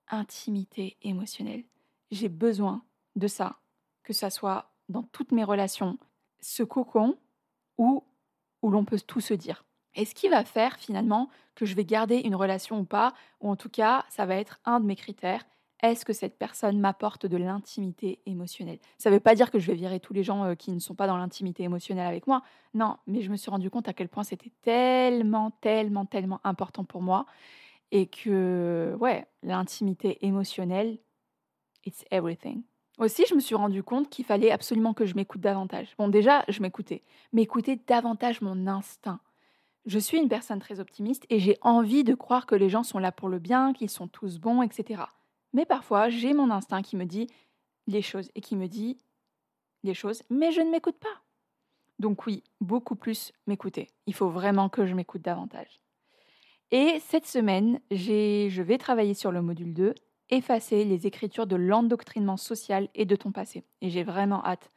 Intimité 0.10 0.98
émotionnelle. 1.02 1.64
J'ai 2.12 2.30
besoin 2.30 2.84
de 3.16 3.28
ça, 3.28 3.56
que 4.04 4.14
ça 4.14 4.30
soit 4.30 4.72
dans 4.90 5.04
toutes 5.04 5.32
mes 5.32 5.44
relations, 5.44 5.98
ce 6.40 6.62
cocon 6.62 7.18
ou 7.78 8.04
où 8.62 8.70
l'on 8.70 8.86
peut 8.86 9.00
tout 9.00 9.22
se 9.22 9.34
dire. 9.34 9.64
Et 9.96 10.06
ce 10.06 10.16
qui 10.16 10.30
va 10.30 10.44
faire 10.46 10.78
finalement 10.78 11.30
que 11.56 11.66
je 11.66 11.76
vais 11.76 11.86
garder 11.86 12.18
une 12.18 12.36
relation 12.36 12.80
ou 12.80 12.86
pas, 12.86 13.14
ou 13.42 13.50
en 13.50 13.56
tout 13.56 13.70
cas, 13.70 14.06
ça 14.10 14.26
va 14.26 14.36
être 14.36 14.60
un 14.66 14.80
de 14.80 14.86
mes 14.86 14.96
critères. 14.96 15.46
Est-ce 15.82 16.06
que 16.06 16.14
cette 16.14 16.38
personne 16.38 16.80
m'apporte 16.80 17.26
de 17.26 17.38
l'intimité 17.38 18.20
émotionnelle? 18.28 18.80
Ça 19.00 19.10
ne 19.10 19.16
veut 19.16 19.20
pas 19.20 19.34
dire 19.34 19.50
que 19.50 19.58
je 19.58 19.68
vais 19.68 19.74
virer 19.74 20.00
tous 20.00 20.14
les 20.14 20.24
gens 20.24 20.46
euh, 20.46 20.56
qui 20.56 20.72
ne 20.72 20.80
sont 20.80 20.94
pas 20.94 21.08
dans 21.08 21.18
l'intimité 21.18 21.64
émotionnelle 21.64 22.06
avec 22.06 22.28
moi. 22.28 22.44
Non, 22.76 22.98
mais 23.08 23.22
je 23.22 23.32
me 23.32 23.36
suis 23.36 23.50
rendu 23.50 23.70
compte 23.72 23.88
à 23.88 23.94
quel 23.94 24.08
point 24.08 24.24
c'était 24.24 24.52
tellement, 24.62 25.52
tellement, 25.60 26.06
tellement 26.06 26.40
important 26.44 26.84
pour 26.84 27.02
moi. 27.02 27.26
Et 27.92 28.08
que, 28.08 28.96
ouais, 29.00 29.26
l'intimité 29.42 30.24
émotionnelle, 30.26 31.00
it's 31.86 32.06
everything. 32.12 32.62
Aussi, 33.02 33.26
je 33.28 33.34
me 33.34 33.40
suis 33.40 33.56
rendu 33.56 33.82
compte 33.82 34.12
qu'il 34.12 34.26
fallait 34.26 34.52
absolument 34.52 34.94
que 34.94 35.08
je 35.08 35.16
m'écoute 35.16 35.42
davantage. 35.42 35.88
Bon, 35.98 36.08
déjà, 36.08 36.46
je 36.50 36.62
m'écoutais, 36.62 37.02
mais 37.34 37.42
écouter 37.42 37.80
davantage 37.88 38.42
mon 38.42 38.68
instinct. 38.68 39.20
Je 39.88 39.98
suis 39.98 40.20
une 40.20 40.30
personne 40.30 40.60
très 40.60 40.80
optimiste 40.80 41.26
et 41.32 41.40
j'ai 41.40 41.58
envie 41.62 42.04
de 42.04 42.14
croire 42.14 42.46
que 42.46 42.54
les 42.54 42.70
gens 42.70 42.84
sont 42.84 43.00
là 43.00 43.12
pour 43.12 43.28
le 43.28 43.40
bien, 43.40 43.74
qu'ils 43.74 43.90
sont 43.90 44.08
tous 44.08 44.38
bons, 44.38 44.62
etc. 44.62 45.02
Mais 45.54 45.66
parfois, 45.66 46.10
j'ai 46.10 46.36
mon 46.36 46.52
instinct 46.52 46.84
qui 46.84 46.96
me 46.96 47.06
dit 47.06 47.26
les 47.88 48.04
choses 48.04 48.30
et 48.36 48.42
qui 48.42 48.56
me 48.56 48.68
dit 48.68 49.00
les 49.84 49.96
choses, 49.96 50.22
mais 50.30 50.52
je 50.52 50.62
ne 50.62 50.70
m'écoute 50.70 51.00
pas. 51.00 51.24
Donc 51.98 52.28
oui, 52.28 52.44
beaucoup 52.62 52.96
plus 52.96 53.34
m'écouter. 53.48 53.88
Il 54.06 54.14
faut 54.14 54.30
vraiment 54.30 54.70
que 54.70 54.86
je 54.86 54.94
m'écoute 54.94 55.24
davantage. 55.24 55.82
Et 56.70 57.00
cette 57.08 57.26
semaine, 57.26 57.80
je 57.90 58.62
vais 58.62 58.78
travailler 58.78 59.16
sur 59.16 59.32
le 59.32 59.42
module 59.42 59.74
2 59.74 59.96
effacer 60.32 60.84
les 60.86 61.06
écritures 61.06 61.48
de 61.48 61.56
l'endoctrinement 61.56 62.38
social 62.38 62.90
et 62.96 63.06
de 63.06 63.16
ton 63.16 63.32
passé. 63.32 63.64
Et 63.82 63.90
j'ai 63.90 64.04
vraiment 64.04 64.44
hâte. 64.46 64.72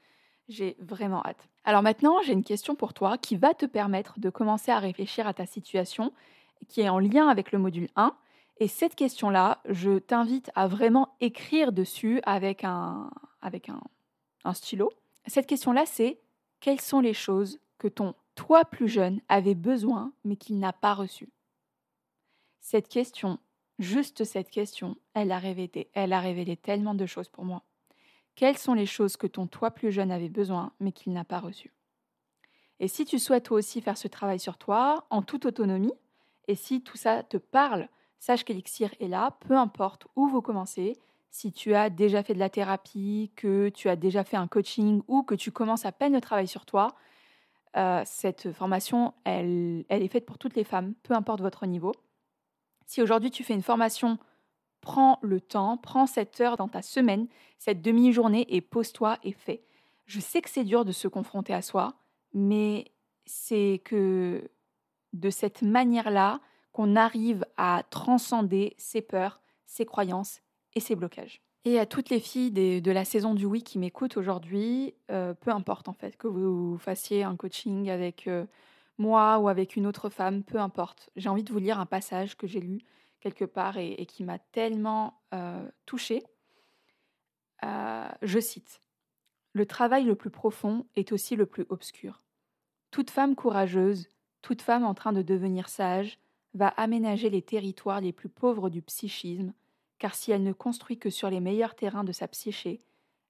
J'ai 0.49 0.77
vraiment 0.79 1.25
hâte. 1.25 1.49
Alors 1.65 1.83
maintenant, 1.83 2.21
j'ai 2.23 2.35
une 2.35 2.45
question 2.45 2.75
pour 2.75 2.93
toi 2.93 3.17
qui 3.17 3.37
va 3.37 3.55
te 3.55 3.65
permettre 3.65 4.21
de 4.21 4.29
commencer 4.29 4.71
à 4.71 4.79
réfléchir 4.79 5.27
à 5.27 5.33
ta 5.33 5.47
situation 5.47 6.13
qui 6.69 6.83
est 6.83 6.89
en 6.89 6.99
lien 6.99 7.29
avec 7.29 7.53
le 7.53 7.59
module 7.59 7.89
1. 7.97 8.15
Et 8.59 8.69
cette 8.69 8.95
question-là, 8.95 9.61
je 9.69 9.99
t'invite 9.99 10.51
à 10.55 10.69
vraiment 10.69 11.15
écrire 11.21 11.73
dessus 11.73 12.21
avec 12.25 12.65
un, 12.65 13.11
avec 13.41 13.69
un, 13.69 13.81
stylo. 14.53 14.93
Cette 15.27 15.47
question-là, 15.47 15.87
c'est 15.87 16.21
quelles 16.61 16.81
sont 16.81 17.01
les 17.01 17.15
choses 17.15 17.59
que 17.79 17.89
ton 17.89 18.15
toi 18.35 18.65
plus 18.65 18.89
jeune 18.89 19.21
avait 19.29 19.55
besoin 19.55 20.13
mais 20.25 20.37
qu'il 20.37 20.59
n'a 20.59 20.73
pas 20.73 20.95
reçues? 20.95 21.31
Cette 22.61 22.89
question, 22.89 23.39
Juste 23.79 24.25
cette 24.25 24.51
question, 24.51 24.97
elle 25.15 25.33
a 25.33 25.39
révélé, 25.39 25.91
elle 25.95 26.13
a 26.13 26.21
révélé 26.21 26.57
tellement 26.57 26.95
de 26.95 27.07
choses 27.07 27.29
pour 27.29 27.45
moi. 27.45 27.63
Quelles 28.37 28.59
sont 28.59 28.75
les 28.75 28.87
choses 28.87 29.17
que 29.17 29.27
ton 29.27 29.47
toi 29.47 29.71
plus 29.71 29.93
jeune 29.93 30.11
avait 30.11 30.29
besoin 30.29 30.73
mais 30.81 30.93
qu'il 30.93 31.13
n'a 31.13 31.25
pas 31.25 31.41
reçues? 31.41 31.73
Et 32.81 32.89
si 32.89 33.05
tu 33.05 33.19
souhaites 33.19 33.45
toi 33.45 33.59
aussi 33.59 33.81
faire 33.81 33.97
ce 33.97 34.09
travail 34.09 34.39
sur 34.39 34.59
toi 34.59 35.07
en 35.11 35.23
toute 35.23 35.47
autonomie, 35.47 35.95
et 36.49 36.55
si 36.55 36.83
tout 36.83 36.97
ça 36.97 37.23
te 37.23 37.37
parle, 37.37 37.89
sache 38.19 38.45
qu'Elixir 38.45 38.95
est 39.01 39.09
là, 39.09 39.37
peu 39.41 39.57
importe 39.57 40.07
où 40.17 40.27
vous 40.27 40.43
commencez, 40.43 40.99
si 41.31 41.53
tu 41.53 41.75
as 41.75 41.91
déjà 41.91 42.23
fait 42.23 42.35
de 42.35 42.39
la 42.39 42.51
thérapie, 42.51 43.33
que 43.35 43.69
tu 43.71 43.89
as 43.89 43.97
déjà 43.97 44.23
fait 44.23 44.37
un 44.37 44.47
coaching 44.47 45.03
ou 45.09 45.23
que 45.23 45.35
tu 45.35 45.51
commences 45.51 45.85
à 45.85 45.93
peine 45.93 46.13
le 46.13 46.21
travail 46.21 46.47
sur 46.47 46.65
toi, 46.65 46.95
euh, 47.77 48.03
cette 48.05 48.53
formation, 48.53 49.15
elle 49.25 49.85
est 49.89 50.09
faite 50.09 50.27
pour 50.27 50.39
toutes 50.39 50.55
les 50.55 50.63
femmes, 50.63 50.95
peu 51.03 51.15
importe 51.15 51.41
votre 51.41 51.67
niveau. 51.67 51.93
Si 52.87 53.03
aujourd'hui 53.03 53.31
tu 53.31 53.45
fais 53.45 53.55
une 53.55 53.63
formation, 53.63 54.19
prends 54.81 55.19
le 55.23 55.41
temps, 55.41 55.77
prends 55.77 56.07
cette 56.07 56.41
heure 56.41 56.57
dans 56.57 56.69
ta 56.69 56.83
semaine, 56.83 57.27
cette 57.59 57.83
demi-journée 57.83 58.47
et 58.49 58.61
pose-toi 58.61 59.19
et 59.23 59.33
fais. 59.33 59.63
Je 60.07 60.21
sais 60.21 60.43
que 60.43 60.51
c'est 60.51 60.65
dur 60.65 60.85
de 60.85 60.93
se 60.93 61.09
confronter 61.09 61.55
à 61.55 61.63
soi, 61.63 61.95
mais 62.35 62.93
c'est 63.25 63.81
que 63.85 64.51
de 65.15 65.31
cette 65.31 65.63
manière-là 65.63 66.41
qu'on 66.73 66.97
arrive 66.97 67.47
à 67.57 67.85
transcender 67.89 68.75
ses 68.77 69.01
peurs, 69.01 69.41
ses 69.67 69.87
croyances 69.87 70.43
et 70.75 70.81
ses 70.81 70.97
blocages. 70.97 71.41
Et 71.65 71.79
à 71.79 71.87
toutes 71.87 72.11
les 72.11 72.21
filles 72.21 72.51
de 72.51 72.91
la 72.91 73.07
saison 73.07 73.33
du 73.33 73.47
oui 73.47 73.63
qui 73.63 73.79
m'écoutent 73.79 74.19
aujourd'hui, 74.19 74.93
euh, 75.11 75.33
peu 75.33 75.51
importe 75.51 75.89
en 75.89 75.95
fait 75.95 76.17
que 76.19 76.27
vous 76.27 76.77
fassiez 76.77 77.23
un 77.23 77.37
coaching 77.37 77.89
avec 77.89 78.27
euh, 78.29 78.45
moi 78.99 79.39
ou 79.39 79.49
avec 79.49 79.77
une 79.77 79.87
autre 79.87 80.09
femme, 80.09 80.43
peu 80.43 80.59
importe. 80.59 81.11
J'ai 81.17 81.29
envie 81.29 81.45
de 81.45 81.53
vous 81.53 81.59
lire 81.59 81.81
un 81.81 81.87
passage 81.87 82.37
que 82.37 82.47
j'ai 82.47 82.61
lu 82.61 82.81
quelque 83.21 83.45
part 83.45 83.79
et, 83.79 84.05
qui 84.07 84.23
m'a 84.23 84.39
tellement 84.39 85.21
euh, 85.33 85.67
touchée. 85.87 86.23
je 87.63 88.39
cite 88.39 88.81
Le 89.55 89.67
travail 89.67 90.05
le 90.05 90.15
plus 90.15 90.31
profond 90.31 90.87
est 90.95 91.13
aussi 91.13 91.35
le 91.35 91.47
plus 91.47 91.65
obscur. 91.71 92.23
Toute 92.91 93.11
femme 93.11 93.35
courageuse, 93.35 94.09
toute 94.43 94.63
femme 94.63 94.85
en 94.85 94.95
train 94.95 95.13
de 95.13 95.23
devenir 95.23 95.69
sage, 95.69 96.19
va 96.53 96.69
aménager 96.69 97.31
les 97.31 97.43
territoires 97.43 98.01
les 98.01 98.13
plus 98.13 98.29
pauvres 98.29 98.69
du 98.69 98.83
psychisme 98.83 99.55
car 99.99 100.15
si 100.15 100.33
elle 100.33 100.43
ne 100.43 100.53
construit 100.53 100.99
que 100.99 101.11
sur 101.11 101.31
les 101.31 101.41
meilleurs 101.41 101.75
terrains 101.75 102.05
de 102.05 102.13
sa 102.13 102.29
psyché, 102.29 102.83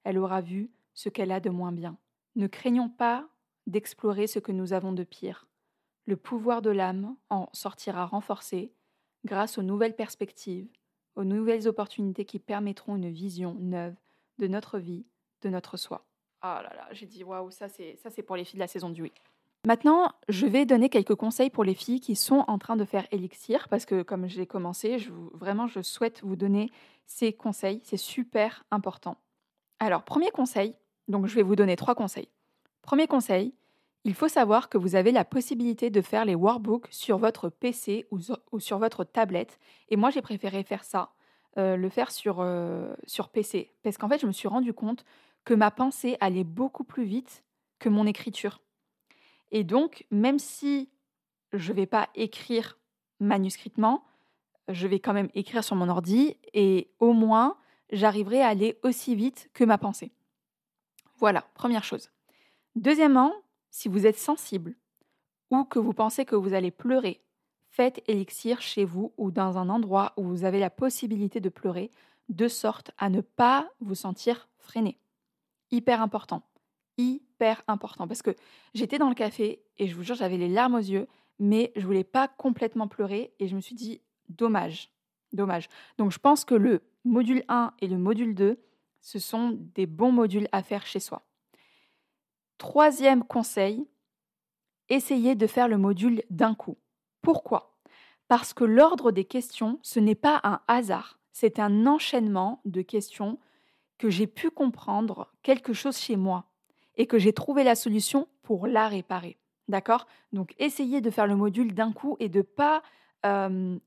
elle 0.03 0.17
aura 0.17 0.41
vu 0.41 0.69
ce 0.93 1.07
qu'elle 1.07 1.31
a 1.31 1.39
de 1.39 1.49
moins 1.49 1.71
bien. 1.71 1.97
Ne 2.35 2.47
craignons 2.47 2.89
pas 2.89 3.29
d'explorer 3.67 4.27
ce 4.27 4.39
que 4.39 4.51
nous 4.51 4.73
avons 4.73 4.91
de 4.91 5.03
pire. 5.03 5.47
Le 6.05 6.15
pouvoir 6.15 6.61
de 6.61 6.69
l'âme 6.69 7.15
en 7.29 7.49
sortira 7.53 8.05
renforcé 8.05 8.71
grâce 9.25 9.57
aux 9.57 9.63
nouvelles 9.63 9.95
perspectives, 9.95 10.67
aux 11.15 11.23
nouvelles 11.23 11.67
opportunités 11.67 12.25
qui 12.25 12.39
permettront 12.39 12.95
une 12.95 13.09
vision 13.09 13.55
neuve 13.59 13.95
de 14.37 14.47
notre 14.47 14.77
vie, 14.77 15.05
de 15.41 15.49
notre 15.49 15.77
soi. 15.77 16.05
Ah 16.41 16.61
là 16.63 16.75
là, 16.75 16.87
j'ai 16.91 17.07
dit 17.07 17.23
waouh, 17.23 17.49
ça 17.49 17.67
c'est 17.67 17.95
ça 17.95 18.09
c'est 18.09 18.21
pour 18.21 18.35
les 18.35 18.43
filles 18.43 18.57
de 18.57 18.63
la 18.63 18.67
saison 18.67 18.89
du 18.89 19.01
oui. 19.01 19.11
Maintenant, 19.65 20.11
je 20.29 20.45
vais 20.45 20.67
donner 20.67 20.89
quelques 20.89 21.15
conseils 21.15 21.49
pour 21.49 21.63
les 21.63 21.73
filles 21.73 21.99
qui 21.99 22.15
sont 22.15 22.45
en 22.47 22.59
train 22.59 22.75
de 22.75 22.85
faire 22.85 23.07
Elixir, 23.09 23.67
parce 23.67 23.87
que 23.87 24.03
comme 24.03 24.27
j'ai 24.27 24.45
commencé, 24.45 24.99
je 24.99 25.11
vraiment, 25.33 25.65
je 25.65 25.81
souhaite 25.81 26.21
vous 26.21 26.35
donner 26.35 26.71
ces 27.07 27.33
conseils. 27.33 27.81
C'est 27.83 27.97
super 27.97 28.63
important. 28.69 29.17
Alors, 29.79 30.03
premier 30.03 30.29
conseil, 30.29 30.75
donc 31.07 31.25
je 31.25 31.33
vais 31.33 31.41
vous 31.41 31.55
donner 31.55 31.75
trois 31.75 31.95
conseils. 31.95 32.29
Premier 32.83 33.07
conseil, 33.07 33.55
il 34.05 34.13
faut 34.13 34.27
savoir 34.27 34.69
que 34.69 34.77
vous 34.77 34.95
avez 34.95 35.11
la 35.11 35.25
possibilité 35.25 35.89
de 35.89 35.99
faire 35.99 36.25
les 36.25 36.35
workbooks 36.35 36.87
sur 36.91 37.17
votre 37.17 37.49
PC 37.49 38.05
ou, 38.11 38.19
sur 38.59 38.77
votre 38.77 39.03
tablette. 39.03 39.59
Et 39.89 39.95
moi, 39.95 40.11
j'ai 40.11 40.21
préféré 40.21 40.63
faire 40.63 40.83
ça, 40.83 41.09
euh, 41.57 41.75
le 41.75 41.89
faire 41.89 42.11
sur, 42.11 42.39
euh, 42.39 42.93
sur 43.07 43.29
PC, 43.29 43.73
parce 43.81 43.97
qu'en 43.97 44.07
fait, 44.07 44.21
je 44.21 44.27
me 44.27 44.31
suis 44.31 44.47
rendu 44.47 44.73
compte 44.73 45.03
que 45.43 45.55
ma 45.55 45.71
pensée 45.71 46.17
allait 46.21 46.43
beaucoup 46.43 46.83
plus 46.83 47.03
vite 47.03 47.43
que 47.79 47.89
mon 47.89 48.05
écriture. 48.05 48.61
Et 49.51 49.63
donc, 49.63 50.05
même 50.11 50.37
si 50.37 50.91
je 51.51 51.71
ne 51.71 51.77
vais 51.77 51.87
pas 51.87 52.07
écrire 52.13 52.77
manuscritement, 53.19 54.03
je 54.67 54.85
vais 54.85 54.99
quand 54.99 55.13
même 55.13 55.29
écrire 55.33 55.63
sur 55.63 55.75
mon 55.75 55.89
ordi 55.89 56.37
et 56.53 56.91
au 56.99 57.13
moins, 57.13 57.57
j'arriverai 57.91 58.43
à 58.43 58.49
aller 58.49 58.77
aussi 58.83 59.15
vite 59.15 59.49
que 59.53 59.63
ma 59.63 59.79
pensée. 59.79 60.11
Voilà, 61.17 61.41
première 61.55 61.83
chose. 61.83 62.11
Deuxièmement, 62.75 63.33
si 63.75 63.89
vous 63.89 64.07
êtes 64.07 64.17
sensible 64.17 64.73
ou 65.51 65.65
que 65.65 65.79
vous 65.79 65.91
pensez 65.91 66.23
que 66.23 66.37
vous 66.37 66.53
allez 66.53 66.71
pleurer, 66.71 67.21
faites 67.67 68.01
élixir 68.07 68.61
chez 68.61 68.85
vous 68.85 69.11
ou 69.17 69.31
dans 69.31 69.57
un 69.57 69.67
endroit 69.67 70.13
où 70.15 70.23
vous 70.23 70.45
avez 70.45 70.61
la 70.61 70.69
possibilité 70.69 71.41
de 71.41 71.49
pleurer, 71.49 71.91
de 72.29 72.47
sorte 72.47 72.91
à 72.97 73.09
ne 73.09 73.19
pas 73.19 73.69
vous 73.81 73.95
sentir 73.95 74.47
freiné. 74.57 74.97
Hyper 75.71 76.01
important 76.01 76.41
hyper 76.97 77.61
important 77.67 78.07
parce 78.07 78.21
que 78.21 78.33
j'étais 78.73 78.97
dans 78.97 79.09
le 79.09 79.15
café 79.15 79.61
et 79.77 79.87
je 79.87 79.95
vous 79.95 80.03
jure, 80.03 80.15
j'avais 80.15 80.37
les 80.37 80.47
larmes 80.47 80.75
aux 80.75 80.77
yeux, 80.77 81.09
mais 81.39 81.73
je 81.75 81.85
voulais 81.85 82.05
pas 82.05 82.29
complètement 82.29 82.87
pleurer 82.87 83.33
et 83.39 83.49
je 83.49 83.55
me 83.57 83.59
suis 83.59 83.75
dit 83.75 83.99
dommage, 84.29 84.89
dommage. 85.33 85.67
Donc 85.97 86.13
je 86.13 86.19
pense 86.19 86.45
que 86.45 86.55
le 86.55 86.81
module 87.03 87.43
1 87.49 87.73
et 87.81 87.87
le 87.87 87.97
module 87.97 88.33
2, 88.35 88.57
ce 89.01 89.19
sont 89.19 89.59
des 89.75 89.85
bons 89.85 90.13
modules 90.13 90.47
à 90.53 90.63
faire 90.63 90.85
chez 90.85 91.01
soi. 91.01 91.25
Troisième 92.57 93.23
conseil, 93.23 93.87
essayez 94.89 95.35
de 95.35 95.47
faire 95.47 95.67
le 95.67 95.77
module 95.77 96.23
d'un 96.29 96.55
coup. 96.55 96.77
Pourquoi? 97.21 97.77
Parce 98.27 98.53
que 98.53 98.63
l'ordre 98.63 99.11
des 99.11 99.25
questions, 99.25 99.79
ce 99.81 99.99
n'est 99.99 100.15
pas 100.15 100.39
un 100.43 100.61
hasard, 100.67 101.19
c'est 101.31 101.59
un 101.59 101.85
enchaînement 101.85 102.61
de 102.65 102.81
questions 102.81 103.39
que 103.97 104.09
j'ai 104.09 104.27
pu 104.27 104.49
comprendre 104.49 105.33
quelque 105.43 105.73
chose 105.73 105.97
chez 105.97 106.15
moi 106.15 106.45
et 106.95 107.07
que 107.07 107.19
j'ai 107.19 107.33
trouvé 107.33 107.63
la 107.63 107.75
solution 107.75 108.27
pour 108.41 108.67
la 108.67 108.87
réparer. 108.87 109.37
D'accord? 109.67 110.07
Donc 110.31 110.53
essayez 110.59 111.01
de 111.01 111.09
faire 111.09 111.27
le 111.27 111.35
module 111.35 111.73
d'un 111.73 111.91
coup 111.91 112.15
et 112.19 112.29
de 112.29 112.41
pas 112.41 112.83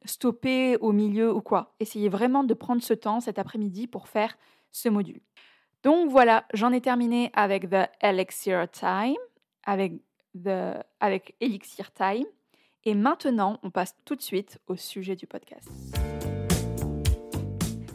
stopper 0.04 0.76
au 0.78 0.90
milieu 0.90 1.32
ou 1.32 1.40
quoi. 1.40 1.76
Essayez 1.78 2.08
vraiment 2.08 2.42
de 2.42 2.54
prendre 2.54 2.82
ce 2.82 2.92
temps 2.92 3.20
cet 3.20 3.38
après-midi 3.38 3.86
pour 3.86 4.08
faire 4.08 4.36
ce 4.72 4.88
module. 4.88 5.20
Donc 5.84 6.10
voilà, 6.10 6.44
j'en 6.54 6.72
ai 6.72 6.80
terminé 6.80 7.30
avec 7.34 7.70
The 7.70 7.88
Elixir 8.00 8.68
Time, 8.70 9.16
avec, 9.64 9.92
the, 10.34 10.82
Elixir 11.40 11.92
Time. 11.92 12.26
Et 12.84 12.94
maintenant, 12.94 13.60
on 13.62 13.70
passe 13.70 13.94
tout 14.04 14.16
de 14.16 14.22
suite 14.22 14.58
au 14.66 14.76
sujet 14.76 15.14
du 15.14 15.26
podcast. 15.26 15.68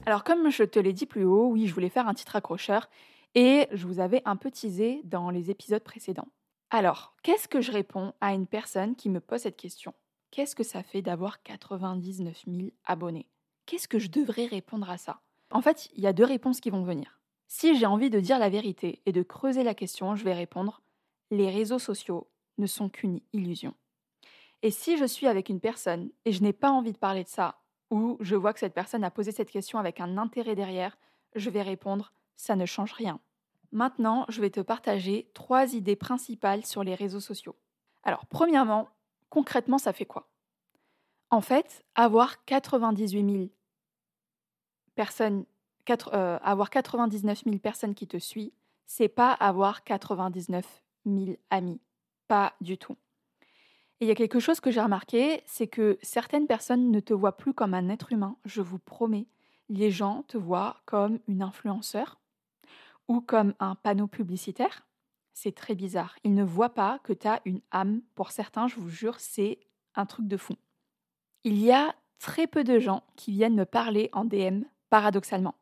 Alors 0.06 0.24
comme 0.24 0.50
je 0.50 0.64
te 0.64 0.80
l'ai 0.80 0.94
dit 0.94 1.06
plus 1.06 1.26
haut, 1.26 1.48
oui, 1.48 1.68
je 1.68 1.74
voulais 1.74 1.90
faire 1.90 2.08
un 2.08 2.14
titre 2.14 2.36
accrocheur 2.36 2.90
et 3.36 3.68
je 3.72 3.88
vous 3.88 4.00
avais 4.00 4.22
un 4.26 4.36
peu 4.36 4.52
teasé 4.52 5.02
dans 5.04 5.30
les 5.30 5.50
épisodes 5.50 5.84
précédents. 5.84 6.28
Alors, 6.70 7.16
qu'est-ce 7.24 7.48
que 7.48 7.62
je 7.62 7.72
réponds 7.72 8.14
à 8.20 8.34
une 8.34 8.48
personne 8.48 8.96
qui 8.96 9.10
me 9.10 9.20
pose 9.20 9.42
cette 9.42 9.58
question? 9.58 9.94
Qu'est-ce 10.32 10.56
que 10.56 10.64
ça 10.64 10.84
fait 10.84 11.02
d'avoir 11.02 11.44
99 11.44 12.44
000 12.48 12.70
abonnés? 12.86 13.28
Qu'est-ce 13.66 13.88
que 13.88 14.00
je 14.00 14.10
devrais 14.10 14.46
répondre 14.46 14.90
à 14.90 14.98
ça? 14.98 15.22
En 15.52 15.62
fait, 15.62 15.90
il 15.96 16.02
y 16.02 16.08
a 16.08 16.14
deux 16.14 16.26
réponses 16.26 16.60
qui 16.60 16.70
vont 16.70 16.84
venir. 16.84 17.20
Si 17.56 17.78
j'ai 17.78 17.86
envie 17.86 18.10
de 18.10 18.20
dire 18.20 18.40
la 18.40 18.50
vérité 18.50 19.04
et 19.06 19.12
de 19.12 19.22
creuser 19.22 19.62
la 19.62 19.76
question, 19.76 20.16
je 20.16 20.24
vais 20.24 20.34
répondre 20.34 20.82
les 21.30 21.52
réseaux 21.52 21.78
sociaux 21.78 22.28
ne 22.58 22.66
sont 22.66 22.90
qu'une 22.90 23.22
illusion. 23.32 23.76
Et 24.64 24.72
si 24.72 24.98
je 24.98 25.06
suis 25.06 25.28
avec 25.28 25.50
une 25.50 25.60
personne 25.60 26.10
et 26.26 26.32
je 26.32 26.42
n'ai 26.42 26.52
pas 26.52 26.72
envie 26.72 26.94
de 26.94 26.98
parler 26.98 27.24
de 27.24 27.30
ça, 27.30 27.62
ou 27.92 28.18
je 28.22 28.36
vois 28.36 28.54
que 28.54 28.60
cette 28.60 28.74
personne 28.74 29.04
a 29.04 29.12
posé 29.12 29.32
cette 29.32 29.52
question 29.52 29.78
avec 29.78 30.00
un 30.00 30.18
intérêt 30.18 30.56
derrière, 30.56 30.98
je 31.36 31.52
vais 31.52 31.62
répondre 31.62 32.12
ça 32.38 32.56
ne 32.56 32.66
change 32.66 32.94
rien. 32.94 33.20
Maintenant, 33.72 34.26
je 34.30 34.42
vais 34.42 34.50
te 34.50 34.60
partager 34.60 35.30
trois 35.36 35.76
idées 35.76 35.96
principales 35.96 36.66
sur 36.66 36.84
les 36.84 36.96
réseaux 36.96 37.20
sociaux. 37.20 37.56
Alors, 38.02 38.26
premièrement, 38.26 38.90
concrètement, 39.30 39.78
ça 39.78 39.94
fait 39.94 40.06
quoi? 40.06 40.28
En 41.30 41.42
fait, 41.42 41.86
avoir 41.94 42.44
98 42.46 43.32
000 43.32 43.50
personnes, 44.96 45.46
euh, 45.90 46.40
avoir 46.42 46.70
99 46.70 47.44
000 47.46 47.58
personnes 47.58 47.96
qui 47.96 48.08
te 48.08 48.18
suivent, 48.18 48.52
c'est 48.86 49.10
pas 49.10 49.32
avoir 49.32 49.84
99 49.84 50.66
000 51.06 51.38
amis. 51.50 51.80
Pas 52.28 52.54
du 52.62 52.78
tout. 52.78 52.98
Et 54.00 54.06
il 54.06 54.08
y 54.08 54.12
a 54.12 54.16
quelque 54.16 54.40
chose 54.40 54.60
que 54.60 54.72
j'ai 54.72 54.82
remarqué, 54.82 55.44
c'est 55.46 55.68
que 55.68 55.98
certaines 56.02 56.48
personnes 56.48 56.92
ne 56.92 57.00
te 57.00 57.14
voient 57.14 57.38
plus 57.38 57.54
comme 57.54 57.74
un 57.74 57.90
être 57.90 58.12
humain, 58.12 58.36
je 58.46 58.62
vous 58.62 58.80
promets. 58.80 59.28
Les 59.70 59.92
gens 59.92 60.24
te 60.28 60.38
voient 60.38 60.82
comme 60.86 61.20
une 61.28 61.42
influenceur, 61.42 62.20
ou 63.08 63.22
comme 63.22 63.54
un 63.60 63.76
panneau 63.76 64.08
publicitaire. 64.08 64.86
C'est 65.34 65.56
très 65.56 65.76
bizarre. 65.76 66.16
Ils 66.24 66.34
ne 66.34 66.44
voient 66.44 66.74
pas 66.74 67.00
que 67.00 67.14
tu 67.14 67.28
as 67.28 67.42
une 67.46 67.62
âme. 67.72 68.02
Pour 68.16 68.32
certains, 68.32 68.68
je 68.68 68.76
vous 68.76 68.90
jure, 68.90 69.20
c'est 69.20 69.60
un 69.96 70.06
truc 70.06 70.28
de 70.28 70.38
fou. 70.38 70.54
Il 71.44 71.60
y 71.60 71.72
a 71.72 71.96
très 72.20 72.48
peu 72.48 72.64
de 72.64 72.80
gens 72.80 73.04
qui 73.16 73.32
viennent 73.32 73.56
me 73.56 73.66
parler 73.66 74.10
en 74.14 74.26
DM, 74.26 74.64
paradoxalement. 74.90 75.56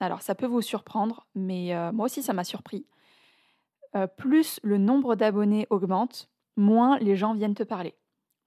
Alors 0.00 0.22
ça 0.22 0.34
peut 0.34 0.46
vous 0.46 0.62
surprendre, 0.62 1.26
mais 1.34 1.74
euh, 1.74 1.92
moi 1.92 2.06
aussi 2.06 2.22
ça 2.22 2.32
m'a 2.32 2.44
surpris. 2.44 2.86
Euh, 3.94 4.06
plus 4.06 4.60
le 4.62 4.78
nombre 4.78 5.14
d'abonnés 5.14 5.66
augmente, 5.70 6.28
moins 6.56 6.98
les 6.98 7.16
gens 7.16 7.34
viennent 7.34 7.54
te 7.54 7.62
parler. 7.62 7.94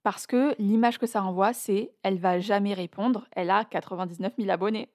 Parce 0.03 0.27
que 0.27 0.55
l'image 0.59 0.99
que 0.99 1.07
ça 1.07 1.21
renvoie, 1.21 1.53
c'est 1.53 1.91
elle 2.03 2.19
va 2.19 2.39
jamais 2.39 2.73
répondre, 2.73 3.27
elle 3.31 3.49
a 3.49 3.65
99 3.65 4.33
000 4.37 4.49
abonnés. 4.49 4.89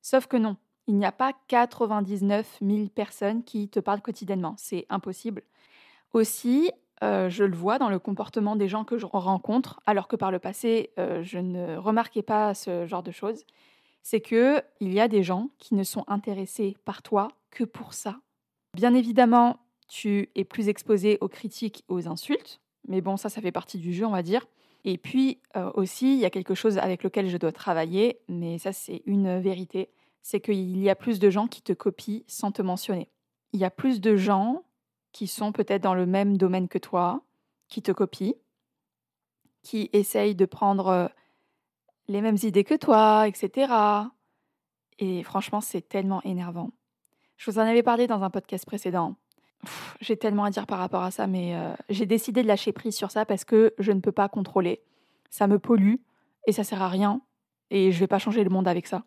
Sauf 0.00 0.26
que 0.26 0.36
non, 0.36 0.56
il 0.86 0.96
n'y 0.96 1.04
a 1.04 1.12
pas 1.12 1.32
99 1.48 2.58
000 2.62 2.88
personnes 2.88 3.44
qui 3.44 3.68
te 3.68 3.80
parlent 3.80 4.00
quotidiennement. 4.00 4.54
C'est 4.56 4.86
impossible. 4.88 5.42
Aussi, 6.14 6.70
euh, 7.02 7.28
je 7.28 7.44
le 7.44 7.54
vois 7.54 7.78
dans 7.78 7.90
le 7.90 7.98
comportement 7.98 8.56
des 8.56 8.68
gens 8.68 8.84
que 8.84 8.96
je 8.96 9.06
rencontre, 9.06 9.80
alors 9.84 10.08
que 10.08 10.16
par 10.16 10.30
le 10.30 10.38
passé, 10.38 10.90
je 10.96 11.38
ne 11.38 11.76
remarquais 11.76 12.22
pas 12.22 12.54
ce 12.54 12.86
genre 12.86 13.02
de 13.02 13.10
choses. 13.10 13.44
C'est 14.02 14.20
que 14.20 14.62
il 14.80 14.92
y 14.92 15.00
a 15.00 15.08
des 15.08 15.22
gens 15.22 15.50
qui 15.58 15.74
ne 15.74 15.84
sont 15.84 16.04
intéressés 16.06 16.76
par 16.84 17.02
toi 17.02 17.28
que 17.50 17.64
pour 17.64 17.94
ça. 17.94 18.20
Bien 18.74 18.94
évidemment, 18.94 19.60
tu 19.88 20.30
es 20.34 20.44
plus 20.44 20.68
exposé 20.68 21.18
aux 21.20 21.28
critiques, 21.28 21.84
aux 21.88 22.08
insultes, 22.08 22.60
mais 22.86 23.00
bon, 23.00 23.16
ça, 23.16 23.28
ça 23.28 23.40
fait 23.40 23.52
partie 23.52 23.78
du 23.78 23.92
jeu, 23.92 24.06
on 24.06 24.12
va 24.12 24.22
dire. 24.22 24.46
Et 24.84 24.96
puis 24.96 25.40
aussi, 25.74 26.14
il 26.14 26.20
y 26.20 26.24
a 26.24 26.30
quelque 26.30 26.54
chose 26.54 26.78
avec 26.78 27.02
lequel 27.02 27.28
je 27.28 27.36
dois 27.36 27.52
travailler, 27.52 28.20
mais 28.28 28.58
ça 28.58 28.72
c'est 28.72 29.02
une 29.06 29.40
vérité, 29.40 29.90
c'est 30.22 30.40
qu'il 30.40 30.78
y 30.78 30.88
a 30.88 30.94
plus 30.94 31.18
de 31.18 31.30
gens 31.30 31.48
qui 31.48 31.62
te 31.62 31.72
copient 31.72 32.22
sans 32.26 32.52
te 32.52 32.62
mentionner. 32.62 33.08
Il 33.52 33.60
y 33.60 33.64
a 33.64 33.70
plus 33.70 34.00
de 34.00 34.16
gens 34.16 34.64
qui 35.12 35.26
sont 35.26 35.52
peut-être 35.52 35.82
dans 35.82 35.94
le 35.94 36.06
même 36.06 36.36
domaine 36.36 36.68
que 36.68 36.78
toi, 36.78 37.22
qui 37.68 37.82
te 37.82 37.92
copient, 37.92 38.34
qui 39.62 39.90
essayent 39.92 40.34
de 40.34 40.44
prendre 40.44 41.10
les 42.08 42.20
mêmes 42.20 42.38
idées 42.42 42.64
que 42.64 42.74
toi, 42.74 43.28
etc. 43.28 43.72
Et 44.98 45.22
franchement, 45.22 45.60
c'est 45.60 45.82
tellement 45.82 46.22
énervant. 46.22 46.70
Je 47.36 47.50
vous 47.50 47.58
en 47.58 47.62
avais 47.62 47.82
parlé 47.82 48.06
dans 48.06 48.22
un 48.22 48.30
podcast 48.30 48.66
précédent. 48.66 49.14
J'ai 50.00 50.16
tellement 50.16 50.44
à 50.44 50.50
dire 50.50 50.66
par 50.66 50.78
rapport 50.78 51.02
à 51.02 51.10
ça, 51.10 51.26
mais 51.26 51.54
euh, 51.54 51.72
j'ai 51.88 52.06
décidé 52.06 52.42
de 52.42 52.48
lâcher 52.48 52.72
prise 52.72 52.96
sur 52.96 53.10
ça 53.10 53.24
parce 53.24 53.44
que 53.44 53.74
je 53.78 53.92
ne 53.92 54.00
peux 54.00 54.12
pas 54.12 54.28
contrôler. 54.28 54.80
Ça 55.30 55.46
me 55.46 55.58
pollue 55.58 55.96
et 56.46 56.52
ça 56.52 56.64
sert 56.64 56.82
à 56.82 56.88
rien. 56.88 57.20
Et 57.70 57.92
je 57.92 57.98
vais 58.00 58.06
pas 58.06 58.18
changer 58.18 58.42
le 58.42 58.50
monde 58.50 58.66
avec 58.66 58.86
ça. 58.86 59.04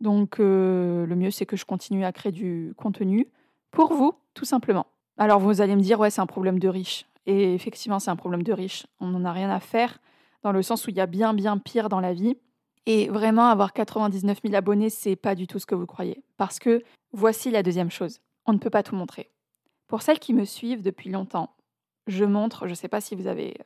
Donc 0.00 0.40
euh, 0.40 1.06
le 1.06 1.14
mieux, 1.14 1.30
c'est 1.30 1.46
que 1.46 1.56
je 1.56 1.64
continue 1.64 2.04
à 2.04 2.12
créer 2.12 2.32
du 2.32 2.74
contenu 2.76 3.28
pour 3.70 3.94
vous, 3.94 4.14
tout 4.34 4.44
simplement. 4.44 4.86
Alors 5.16 5.38
vous 5.38 5.60
allez 5.60 5.76
me 5.76 5.80
dire, 5.80 6.00
ouais, 6.00 6.10
c'est 6.10 6.20
un 6.20 6.26
problème 6.26 6.58
de 6.58 6.68
riche. 6.68 7.06
Et 7.26 7.54
effectivement, 7.54 8.00
c'est 8.00 8.10
un 8.10 8.16
problème 8.16 8.42
de 8.42 8.52
riche. 8.52 8.86
On 8.98 9.06
n'en 9.06 9.24
a 9.24 9.32
rien 9.32 9.50
à 9.50 9.60
faire 9.60 9.98
dans 10.42 10.52
le 10.52 10.62
sens 10.62 10.86
où 10.86 10.90
il 10.90 10.96
y 10.96 11.00
a 11.00 11.06
bien, 11.06 11.34
bien 11.34 11.58
pire 11.58 11.88
dans 11.88 12.00
la 12.00 12.12
vie. 12.12 12.36
Et 12.86 13.08
vraiment, 13.08 13.46
avoir 13.46 13.72
99 13.72 14.40
000 14.42 14.54
abonnés, 14.54 14.90
c'est 14.90 15.16
pas 15.16 15.34
du 15.34 15.46
tout 15.46 15.58
ce 15.58 15.66
que 15.66 15.74
vous 15.74 15.86
croyez. 15.86 16.24
Parce 16.36 16.58
que 16.58 16.82
voici 17.12 17.50
la 17.50 17.62
deuxième 17.62 17.90
chose. 17.90 18.20
On 18.46 18.52
ne 18.52 18.58
peut 18.58 18.70
pas 18.70 18.82
tout 18.82 18.96
montrer. 18.96 19.30
Pour 19.86 20.02
celles 20.02 20.18
qui 20.18 20.34
me 20.34 20.44
suivent 20.44 20.82
depuis 20.82 21.10
longtemps, 21.10 21.54
je 22.06 22.24
montre, 22.24 22.66
je 22.66 22.70
ne 22.70 22.74
sais 22.74 22.88
pas 22.88 23.00
si 23.00 23.14
vous 23.14 23.28
avez 23.28 23.56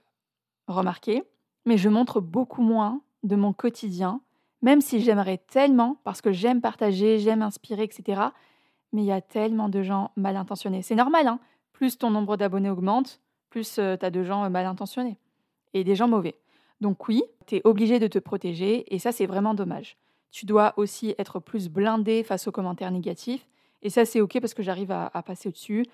remarqué, 0.67 1.23
mais 1.65 1.79
je 1.79 1.89
montre 1.89 2.21
beaucoup 2.21 2.63
moins 2.63 3.01
de 3.23 3.37
mon 3.37 3.53
quotidien, 3.53 4.21
même 4.61 4.81
si 4.81 5.01
j'aimerais 5.01 5.39
tellement, 5.39 5.99
parce 6.05 6.21
que 6.21 6.33
j'aime 6.33 6.61
partager, 6.61 7.19
j'aime 7.19 7.43
inspirer, 7.43 7.85
etc. 7.85 8.21
Mais 8.93 9.03
il 9.03 9.07
y 9.07 9.13
a 9.13 9.23
tellement 9.23 9.69
de 9.69 9.83
gens 9.83 10.11
mal 10.17 10.37
intentionnés. 10.37 10.83
C'est 10.83 10.95
normal, 10.95 11.27
hein 11.27 11.41
plus 11.77 11.99
ton 11.99 12.11
nombre 12.11 12.39
d'abonnés 12.39 12.71
augmente, 12.71 13.21
plus 13.51 13.79
euh, 13.79 13.97
tu 13.99 14.07
as 14.07 14.11
de 14.11 14.23
gens 14.23 14.45
euh, 14.45 14.49
mal 14.49 14.65
intentionnés 14.65 15.19
et 15.75 15.85
des 15.85 15.95
gens 15.95 16.09
mauvais. 16.09 16.35
Donc 16.81 17.09
oui, 17.09 17.23
tu 17.47 17.57
es 17.57 17.63
obligé 17.65 17.99
de 17.99 18.07
te 18.07 18.19
protéger 18.19 18.93
et 18.95 18.99
ça 18.99 19.13
c'est 19.13 19.27
vraiment 19.27 19.55
dommage. 19.55 19.97
Tu 20.31 20.47
dois 20.47 20.75
aussi 20.77 21.15
être 21.19 21.41
plus 21.41 21.69
blindé 21.69 22.23
face 22.23 22.47
aux 22.47 22.53
commentaires 22.53 22.91
négatifs 22.91 23.49
et 23.83 23.91
ça 23.91 24.05
c'est 24.05 24.21
ok 24.21 24.41
parce 24.41 24.55
que 24.55 24.63
j'arrive 24.63 24.91
à, 24.91 25.11
passer 25.25 25.49
au-dessus. 25.49 25.87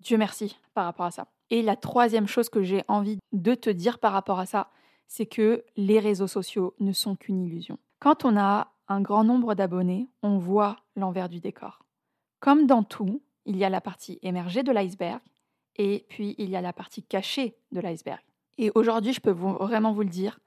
Dieu 0.00 0.18
merci 0.18 0.58
par 0.74 0.84
rapport 0.84 1.06
à 1.06 1.10
ça. 1.10 1.28
Et 1.50 1.62
la 1.62 1.76
troisième 1.76 2.26
chose 2.26 2.48
que 2.48 2.62
j'ai 2.62 2.84
envie 2.88 3.18
de 3.32 3.54
te 3.54 3.70
dire 3.70 3.98
par 3.98 4.12
rapport 4.12 4.38
à 4.38 4.46
ça, 4.46 4.70
c'est 5.06 5.26
que 5.26 5.64
les 5.76 5.98
réseaux 5.98 6.26
sociaux 6.26 6.74
ne 6.80 6.92
sont 6.92 7.16
qu'une 7.16 7.42
illusion. 7.42 7.78
Quand 7.98 8.24
on 8.24 8.36
a 8.36 8.72
un 8.88 9.00
grand 9.00 9.24
nombre 9.24 9.54
d'abonnés, 9.54 10.08
on 10.22 10.38
voit 10.38 10.76
l'envers 10.94 11.28
du 11.28 11.40
décor. 11.40 11.80
Comme 12.40 12.66
dans 12.66 12.82
tout, 12.82 13.22
il 13.46 13.56
y 13.56 13.64
a 13.64 13.70
la 13.70 13.80
partie 13.80 14.18
émergée 14.22 14.62
de 14.62 14.72
l'iceberg 14.72 15.20
et 15.76 16.04
puis 16.08 16.34
il 16.38 16.50
y 16.50 16.56
a 16.56 16.60
la 16.60 16.72
partie 16.72 17.02
cachée 17.02 17.56
de 17.72 17.80
l'iceberg. 17.80 18.20
Et 18.58 18.70
aujourd'hui, 18.74 19.12
je 19.12 19.20
peux 19.20 19.30
vraiment 19.30 19.92
vous 19.92 20.02
le 20.02 20.08
dire, 20.08 20.40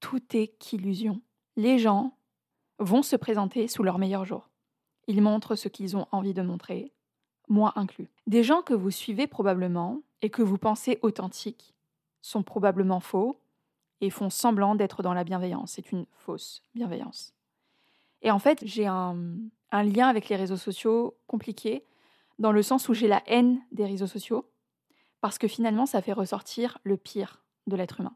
tout 0.00 0.22
est 0.34 0.48
qu'illusion. 0.58 1.20
Les 1.56 1.78
gens 1.78 2.16
vont 2.78 3.02
se 3.02 3.16
présenter 3.16 3.68
sous 3.68 3.82
leur 3.82 3.98
meilleur 3.98 4.24
jour. 4.24 4.48
Ils 5.06 5.22
montrent 5.22 5.54
ce 5.54 5.68
qu'ils 5.68 5.96
ont 5.96 6.06
envie 6.12 6.34
de 6.34 6.42
montrer, 6.42 6.92
moi 7.48 7.72
inclus. 7.76 8.08
Des 8.26 8.42
gens 8.42 8.62
que 8.62 8.74
vous 8.74 8.90
suivez 8.90 9.26
probablement 9.26 10.00
et 10.22 10.30
que 10.30 10.42
vous 10.42 10.58
pensez 10.58 10.98
authentiques 11.02 11.74
sont 12.22 12.42
probablement 12.42 13.00
faux 13.00 13.38
et 14.00 14.10
font 14.10 14.30
semblant 14.30 14.74
d'être 14.74 15.02
dans 15.02 15.14
la 15.14 15.24
bienveillance. 15.24 15.72
C'est 15.72 15.92
une 15.92 16.06
fausse 16.12 16.62
bienveillance. 16.74 17.34
Et 18.22 18.30
en 18.30 18.38
fait, 18.38 18.64
j'ai 18.64 18.86
un, 18.86 19.16
lien 19.72 20.08
avec 20.08 20.28
les 20.28 20.36
réseaux 20.36 20.56
sociaux 20.56 21.16
compliqué, 21.26 21.84
dans 22.38 22.52
le 22.52 22.62
sens 22.62 22.88
où 22.88 22.94
j'ai 22.94 23.08
la 23.08 23.22
haine 23.26 23.60
des 23.72 23.84
réseaux 23.84 24.06
sociaux 24.06 24.46
parce 25.26 25.38
que 25.38 25.48
finalement, 25.48 25.86
ça 25.86 26.02
fait 26.02 26.12
ressortir 26.12 26.78
le 26.84 26.96
pire 26.96 27.42
de 27.66 27.74
l'être 27.74 27.98
humain. 27.98 28.14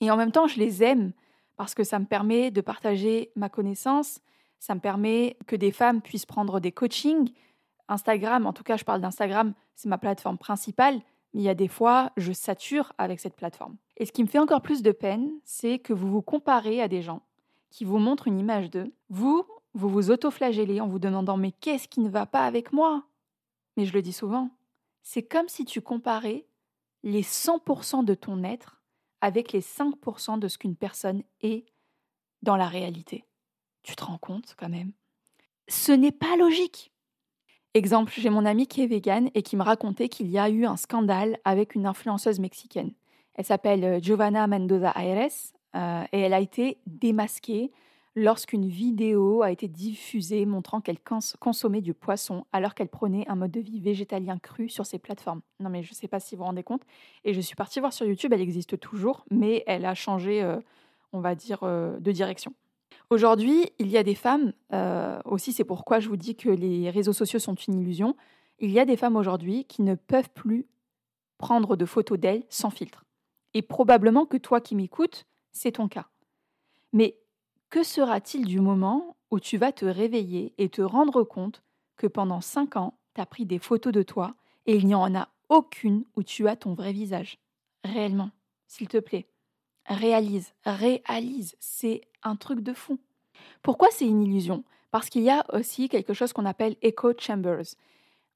Et 0.00 0.10
en 0.10 0.16
même 0.16 0.32
temps, 0.32 0.48
je 0.48 0.58
les 0.58 0.82
aime 0.82 1.12
parce 1.56 1.76
que 1.76 1.84
ça 1.84 2.00
me 2.00 2.06
permet 2.06 2.50
de 2.50 2.60
partager 2.60 3.30
ma 3.36 3.48
connaissance, 3.48 4.18
ça 4.58 4.74
me 4.74 4.80
permet 4.80 5.36
que 5.46 5.54
des 5.54 5.70
femmes 5.70 6.02
puissent 6.02 6.26
prendre 6.26 6.58
des 6.58 6.72
coachings. 6.72 7.32
Instagram, 7.86 8.46
en 8.46 8.52
tout 8.52 8.64
cas, 8.64 8.76
je 8.76 8.82
parle 8.82 9.00
d'Instagram, 9.00 9.54
c'est 9.76 9.88
ma 9.88 9.96
plateforme 9.96 10.38
principale, 10.38 10.96
mais 11.34 11.42
il 11.42 11.44
y 11.44 11.48
a 11.48 11.54
des 11.54 11.68
fois, 11.68 12.10
je 12.16 12.32
sature 12.32 12.92
avec 12.98 13.20
cette 13.20 13.36
plateforme. 13.36 13.76
Et 13.96 14.04
ce 14.04 14.10
qui 14.10 14.24
me 14.24 14.28
fait 14.28 14.40
encore 14.40 14.62
plus 14.62 14.82
de 14.82 14.90
peine, 14.90 15.30
c'est 15.44 15.78
que 15.78 15.92
vous 15.92 16.10
vous 16.10 16.20
comparez 16.20 16.82
à 16.82 16.88
des 16.88 17.02
gens 17.02 17.22
qui 17.70 17.84
vous 17.84 17.98
montrent 17.98 18.26
une 18.26 18.40
image 18.40 18.70
d'eux. 18.70 18.92
Vous, 19.08 19.44
vous 19.74 19.88
vous 19.88 20.10
autoflagellez 20.10 20.80
en 20.80 20.88
vous 20.88 20.98
demandant 20.98 21.36
mais 21.36 21.52
qu'est-ce 21.52 21.86
qui 21.86 22.00
ne 22.00 22.10
va 22.10 22.26
pas 22.26 22.44
avec 22.44 22.72
moi? 22.72 23.04
Mais 23.76 23.84
je 23.84 23.92
le 23.92 24.02
dis 24.02 24.12
souvent, 24.12 24.50
c'est 25.02 25.22
comme 25.22 25.48
si 25.48 25.64
tu 25.64 25.80
comparais 25.80 26.46
les 27.02 27.22
100% 27.22 28.04
de 28.04 28.14
ton 28.14 28.44
être 28.44 28.82
avec 29.20 29.52
les 29.52 29.60
5% 29.60 30.38
de 30.38 30.48
ce 30.48 30.58
qu'une 30.58 30.76
personne 30.76 31.22
est 31.40 31.64
dans 32.42 32.56
la 32.56 32.66
réalité. 32.66 33.24
Tu 33.82 33.96
te 33.96 34.04
rends 34.04 34.18
compte 34.18 34.54
quand 34.58 34.68
même? 34.68 34.92
Ce 35.68 35.92
n'est 35.92 36.12
pas 36.12 36.36
logique. 36.36 36.92
Exemple, 37.74 38.12
j'ai 38.16 38.30
mon 38.30 38.44
amie 38.44 38.66
qui 38.66 38.82
est 38.82 38.86
végane 38.86 39.30
et 39.34 39.42
qui 39.42 39.56
me 39.56 39.62
racontait 39.62 40.08
qu'il 40.08 40.30
y 40.30 40.38
a 40.38 40.50
eu 40.50 40.66
un 40.66 40.76
scandale 40.76 41.38
avec 41.44 41.74
une 41.74 41.86
influenceuse 41.86 42.38
mexicaine. 42.38 42.92
Elle 43.34 43.46
s'appelle 43.46 43.84
euh, 43.84 44.00
Giovanna 44.00 44.46
Mendoza 44.46 44.92
Aires 44.96 45.30
euh, 45.74 46.04
et 46.12 46.20
elle 46.20 46.34
a 46.34 46.40
été 46.40 46.78
démasquée 46.86 47.72
lorsqu'une 48.14 48.68
vidéo 48.68 49.42
a 49.42 49.50
été 49.50 49.68
diffusée 49.68 50.44
montrant 50.44 50.80
qu'elle 50.80 50.98
consommait 51.38 51.80
du 51.80 51.94
poisson 51.94 52.44
alors 52.52 52.74
qu'elle 52.74 52.88
prenait 52.88 53.26
un 53.28 53.36
mode 53.36 53.52
de 53.52 53.60
vie 53.60 53.80
végétalien 53.80 54.38
cru 54.38 54.68
sur 54.68 54.86
ses 54.86 54.98
plateformes. 54.98 55.40
Non 55.60 55.70
mais 55.70 55.82
je 55.82 55.90
ne 55.90 55.94
sais 55.94 56.08
pas 56.08 56.20
si 56.20 56.34
vous 56.34 56.40
vous 56.40 56.46
rendez 56.46 56.62
compte. 56.62 56.82
Et 57.24 57.34
je 57.34 57.40
suis 57.40 57.56
partie 57.56 57.80
voir 57.80 57.92
sur 57.92 58.06
YouTube, 58.06 58.32
elle 58.32 58.40
existe 58.40 58.78
toujours, 58.78 59.24
mais 59.30 59.64
elle 59.66 59.86
a 59.86 59.94
changé, 59.94 60.42
euh, 60.42 60.60
on 61.12 61.20
va 61.20 61.34
dire, 61.34 61.60
euh, 61.62 61.98
de 61.98 62.12
direction. 62.12 62.54
Aujourd'hui, 63.10 63.70
il 63.78 63.88
y 63.88 63.98
a 63.98 64.02
des 64.02 64.14
femmes, 64.14 64.52
euh, 64.72 65.18
aussi 65.24 65.52
c'est 65.52 65.64
pourquoi 65.64 66.00
je 66.00 66.08
vous 66.08 66.16
dis 66.16 66.34
que 66.36 66.48
les 66.48 66.90
réseaux 66.90 67.12
sociaux 67.12 67.38
sont 67.38 67.54
une 67.54 67.80
illusion, 67.80 68.16
il 68.58 68.70
y 68.70 68.78
a 68.78 68.84
des 68.84 68.96
femmes 68.96 69.16
aujourd'hui 69.16 69.64
qui 69.64 69.82
ne 69.82 69.94
peuvent 69.94 70.30
plus 70.30 70.66
prendre 71.38 71.76
de 71.76 71.84
photos 71.84 72.18
d'elles 72.18 72.44
sans 72.48 72.70
filtre. 72.70 73.04
Et 73.54 73.62
probablement 73.62 74.24
que 74.24 74.36
toi 74.36 74.60
qui 74.60 74.74
m'écoutes, 74.74 75.26
c'est 75.50 75.72
ton 75.72 75.88
cas. 75.88 76.06
Mais 76.92 77.16
que 77.72 77.82
sera-t-il 77.82 78.44
du 78.44 78.60
moment 78.60 79.16
où 79.30 79.40
tu 79.40 79.56
vas 79.56 79.72
te 79.72 79.86
réveiller 79.86 80.52
et 80.58 80.68
te 80.68 80.82
rendre 80.82 81.24
compte 81.24 81.62
que 81.96 82.06
pendant 82.06 82.42
cinq 82.42 82.76
ans, 82.76 82.98
tu 83.14 83.22
as 83.22 83.24
pris 83.24 83.46
des 83.46 83.58
photos 83.58 83.94
de 83.94 84.02
toi 84.02 84.34
et 84.66 84.76
il 84.76 84.86
n'y 84.86 84.94
en 84.94 85.14
a 85.14 85.30
aucune 85.48 86.04
où 86.14 86.22
tu 86.22 86.48
as 86.48 86.56
ton 86.56 86.74
vrai 86.74 86.92
visage? 86.92 87.38
Réellement, 87.82 88.30
s'il 88.66 88.88
te 88.88 88.98
plaît. 88.98 89.26
Réalise, 89.86 90.52
réalise, 90.66 91.56
c'est 91.60 92.02
un 92.22 92.36
truc 92.36 92.60
de 92.60 92.74
fou. 92.74 92.98
Pourquoi 93.62 93.88
c'est 93.90 94.06
une 94.06 94.22
illusion? 94.22 94.64
Parce 94.90 95.08
qu'il 95.08 95.22
y 95.22 95.30
a 95.30 95.42
aussi 95.54 95.88
quelque 95.88 96.12
chose 96.12 96.34
qu'on 96.34 96.44
appelle 96.44 96.76
echo 96.82 97.14
chambers. 97.18 97.74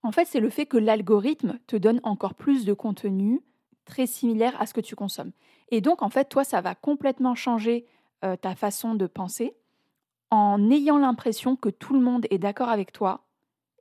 En 0.03 0.12
fait, 0.12 0.25
c'est 0.25 0.40
le 0.40 0.49
fait 0.49 0.64
que 0.64 0.79
l'algorithme 0.79 1.59
te 1.66 1.77
donne 1.77 2.01
encore 2.05 2.37
plus 2.37 2.64
de 2.64 2.72
contenu 2.72 3.42
très 3.85 4.07
similaire 4.07 4.59
à 4.59 4.64
ce 4.64 4.72
que 4.72 4.81
tu 4.81 4.96
consommes. 4.96 5.33
Et 5.70 5.83
donc, 5.83 6.01
en 6.01 6.09
fait, 6.09 6.31
toi, 6.31 6.42
ça 6.42 6.62
va 6.62 6.75
complètement 6.75 7.35
changer 7.35 7.85
euh, 8.24 8.37
ta 8.37 8.55
façon 8.55 8.94
de 8.94 9.07
penser 9.07 9.55
en 10.31 10.70
ayant 10.70 10.98
l'impression 10.98 11.57
que 11.57 11.68
tout 11.68 11.94
le 11.94 12.00
monde 12.00 12.26
est 12.31 12.38
d'accord 12.38 12.68
avec 12.68 12.92
toi. 12.92 13.24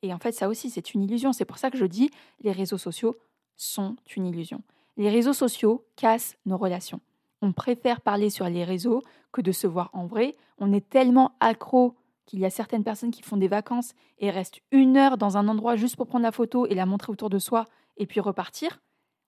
Et 0.01 0.13
en 0.13 0.19
fait, 0.19 0.31
ça 0.31 0.47
aussi, 0.47 0.69
c'est 0.69 0.93
une 0.93 1.03
illusion. 1.03 1.33
C'est 1.33 1.45
pour 1.45 1.57
ça 1.57 1.71
que 1.71 1.77
je 1.77 1.85
dis, 1.85 2.11
les 2.41 2.51
réseaux 2.51 2.77
sociaux 2.77 3.15
sont 3.55 3.95
une 4.15 4.27
illusion. 4.27 4.61
Les 4.97 5.09
réseaux 5.09 5.33
sociaux 5.33 5.85
cassent 5.95 6.37
nos 6.45 6.57
relations. 6.57 7.01
On 7.41 7.51
préfère 7.51 8.01
parler 8.01 8.29
sur 8.29 8.47
les 8.47 8.63
réseaux 8.63 9.03
que 9.31 9.41
de 9.41 9.51
se 9.51 9.67
voir 9.67 9.89
en 9.93 10.05
vrai. 10.05 10.35
On 10.57 10.71
est 10.71 10.87
tellement 10.87 11.31
accro 11.39 11.95
qu'il 12.25 12.39
y 12.39 12.45
a 12.45 12.49
certaines 12.49 12.83
personnes 12.83 13.11
qui 13.11 13.21
font 13.21 13.37
des 13.37 13.47
vacances 13.47 13.93
et 14.19 14.31
restent 14.31 14.61
une 14.71 14.97
heure 14.97 15.17
dans 15.17 15.37
un 15.37 15.47
endroit 15.47 15.75
juste 15.75 15.95
pour 15.95 16.07
prendre 16.07 16.23
la 16.23 16.31
photo 16.31 16.65
et 16.67 16.75
la 16.75 16.85
montrer 16.85 17.11
autour 17.11 17.29
de 17.29 17.39
soi 17.39 17.65
et 17.97 18.05
puis 18.05 18.19
repartir. 18.19 18.81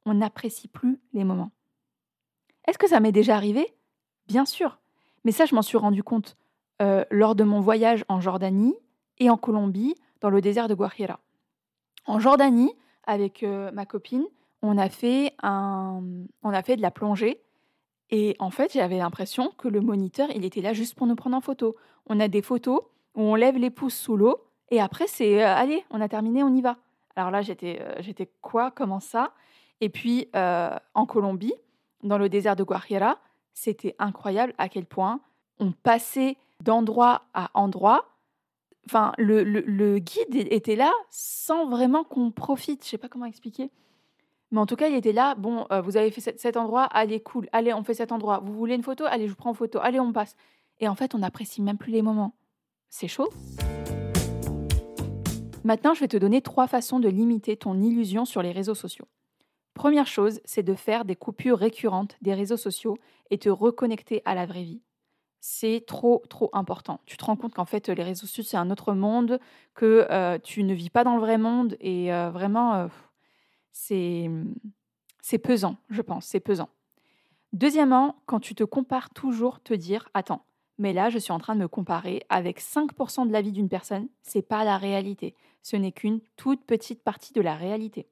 On 0.06 0.16
n'apprécie 0.16 0.68
plus 0.68 1.00
les 1.14 1.24
moments. 1.24 1.52
Est-ce 2.68 2.78
que 2.78 2.88
ça 2.88 3.00
m'est 3.00 3.12
déjà 3.12 3.36
arrivé? 3.36 3.74
Bien 4.28 4.46
sûr. 4.46 4.80
Mais 5.28 5.34
ça, 5.34 5.44
je 5.44 5.54
m'en 5.54 5.62
suis 5.62 5.78
rendu 5.78 6.04
compte 6.04 6.38
euh, 6.82 7.04
lors 7.12 7.36
de 7.36 7.44
mon 7.44 7.60
voyage 7.60 8.06
en 8.08 8.22
Jordanie 8.22 8.74
et 9.18 9.30
en 9.30 9.36
Colombie, 9.36 9.94
dans 10.22 10.30
le 10.30 10.40
désert 10.40 10.70
de 10.70 10.74
Guajira. 10.74 11.20
En 12.06 12.18
Jordanie, 12.18 12.72
avec 13.04 13.44
euh, 13.44 13.70
ma 13.74 13.86
copine, 13.86 14.24
on 14.62 14.78
a, 14.78 14.88
fait 14.88 15.34
on 15.44 16.30
a 16.46 16.64
fait 16.64 16.78
de 16.78 16.82
la 16.82 16.92
plongée. 16.92 17.42
Et 18.10 18.38
en 18.40 18.52
fait, 18.52 18.72
j'avais 18.72 19.00
l'impression 19.00 19.52
que 19.58 19.68
le 19.68 19.82
moniteur, 19.82 20.30
il 20.34 20.46
était 20.46 20.62
là 20.62 20.72
juste 20.72 20.96
pour 20.96 21.08
nous 21.08 21.16
prendre 21.18 21.36
en 21.36 21.42
photo. 21.42 21.76
On 22.06 22.22
a 22.22 22.30
des 22.30 22.42
photos 22.42 22.80
où 23.14 23.22
on 23.22 23.36
lève 23.36 23.58
les 23.58 23.70
pouces 23.70 23.98
sous 23.98 24.16
l'eau 24.16 24.46
et 24.72 24.80
après, 24.80 25.08
c'est 25.08 25.44
euh, 25.44 25.54
allez, 25.54 25.84
on 25.92 26.00
a 26.00 26.08
terminé, 26.08 26.42
on 26.42 26.56
y 26.56 26.62
va. 26.62 26.78
Alors 27.18 27.32
là, 27.32 27.42
j'étais 27.42 27.82
j'étais 28.00 28.30
quoi? 28.40 28.72
Comment 28.72 29.02
ça? 29.02 29.34
Et 29.82 29.90
puis, 29.90 30.30
en 30.34 31.06
Colombie, 31.06 31.54
dans 32.04 32.18
le 32.18 32.30
désert 32.30 32.56
de 32.56 32.64
Guajira, 32.64 33.20
c'était 33.58 33.96
incroyable 33.98 34.54
à 34.60 34.70
quel 34.70 34.86
point 34.86 35.20
on 35.60 35.72
passait 35.72 36.38
d'endroit 36.64 37.24
à 37.34 37.50
endroit. 37.56 38.06
Enfin, 38.86 39.14
le, 39.18 39.44
le, 39.44 39.98
guide 39.98 40.36
était 40.36 40.76
là 40.76 40.92
sans 41.10 41.68
vraiment 41.68 42.04
qu'on 42.04 42.30
profite. 42.30 42.86
Je 42.86 42.90
sais 42.90 43.00
pas 43.00 43.10
comment 43.10 43.26
expliquer. 43.26 43.72
Mais 44.52 44.60
en 44.60 44.68
tout 44.68 44.76
cas, 44.76 44.90
il 44.90 44.96
était 44.96 45.12
là. 45.12 45.34
Bon, 45.34 45.66
euh, 45.72 45.82
vous 45.82 45.98
avez 45.98 46.12
fait 46.12 46.22
cet, 46.22 46.56
endroit, 46.56 46.84
allez, 46.84 47.20
cool. 47.20 47.50
Allez, 47.52 47.74
on 47.74 47.84
fait 47.84 47.96
cet 47.96 48.12
endroit. 48.12 48.42
Vous 48.44 48.54
voulez 48.54 48.76
une 48.76 48.84
photo? 48.84 49.06
Allez, 49.08 49.26
je 49.26 49.32
vous 49.32 49.38
prends 49.38 49.50
en 49.50 49.56
photo. 49.56 49.80
Allez, 49.82 50.00
on 50.00 50.14
passe. 50.14 50.36
Et 50.80 50.88
en 50.88 50.94
fait, 50.94 51.16
on 51.16 51.18
n'apprécie 51.18 51.64
même 51.64 51.80
plus 51.80 51.92
les 51.92 52.04
moments. 52.04 52.36
C'est 52.90 53.08
chaud. 53.08 53.30
Maintenant, 55.64 55.96
je 55.96 56.02
vais 56.02 56.08
te 56.08 56.18
donner 56.18 56.42
trois 56.42 56.68
façons 56.68 57.00
de 57.00 57.10
limiter 57.10 57.58
ton 57.58 57.82
illusion 57.82 58.24
sur 58.24 58.44
les 58.44 58.52
réseaux 58.52 58.76
sociaux. 58.76 59.08
Première 59.78 60.08
chose, 60.08 60.42
c'est 60.44 60.64
de 60.64 60.74
faire 60.74 61.06
des 61.06 61.16
coupures 61.16 61.60
récurrentes 61.60 62.18
des 62.24 62.34
réseaux 62.34 62.58
sociaux 62.58 62.98
et 63.30 63.38
te 63.38 63.48
reconnecter 63.48 64.24
à 64.26 64.34
la 64.34 64.48
vraie 64.48 64.64
vie. 64.64 64.82
C'est 65.40 65.84
trop, 65.86 66.24
trop 66.32 66.50
important. 66.54 67.00
Tu 67.06 67.16
te 67.16 67.24
rends 67.24 67.36
compte 67.36 67.54
qu'en 67.54 67.66
fait, 67.66 67.88
les 67.88 68.02
réseaux 68.02 68.26
sociaux, 68.26 68.44
c'est 68.44 68.58
un 68.58 68.72
autre 68.72 68.94
monde, 68.94 69.40
que 69.76 70.08
euh, 70.10 70.40
tu 70.44 70.64
ne 70.64 70.74
vis 70.74 70.90
pas 70.90 71.04
dans 71.04 71.14
le 71.14 71.22
vrai 71.22 71.38
monde 71.38 71.78
et 71.80 72.12
euh, 72.12 72.32
vraiment, 72.32 72.74
euh, 72.74 72.88
c'est, 73.72 74.32
c'est 75.22 75.38
pesant, 75.38 75.78
je 75.92 76.02
pense, 76.02 76.26
c'est 76.26 76.40
pesant. 76.40 76.70
Deuxièmement, 77.54 78.16
quand 78.26 78.40
tu 78.40 78.56
te 78.56 78.64
compares 78.64 79.12
toujours, 79.12 79.62
te 79.62 79.76
dire, 79.76 80.10
attends, 80.16 80.44
mais 80.80 80.92
là, 80.92 81.12
je 81.12 81.20
suis 81.20 81.32
en 81.32 81.38
train 81.38 81.54
de 81.54 81.62
me 81.62 81.68
comparer 81.68 82.24
avec 82.30 82.62
5% 82.62 83.28
de 83.28 83.32
la 83.32 83.44
vie 83.44 83.52
d'une 83.52 83.70
personne, 83.70 84.08
c'est 84.24 84.42
pas 84.42 84.64
la 84.64 84.80
réalité. 84.80 85.36
Ce 85.62 85.76
n'est 85.76 85.92
qu'une 85.92 86.20
toute 86.36 86.66
petite 86.66 87.04
partie 87.04 87.34
de 87.34 87.42
la 87.42 87.54
réalité. 87.54 88.08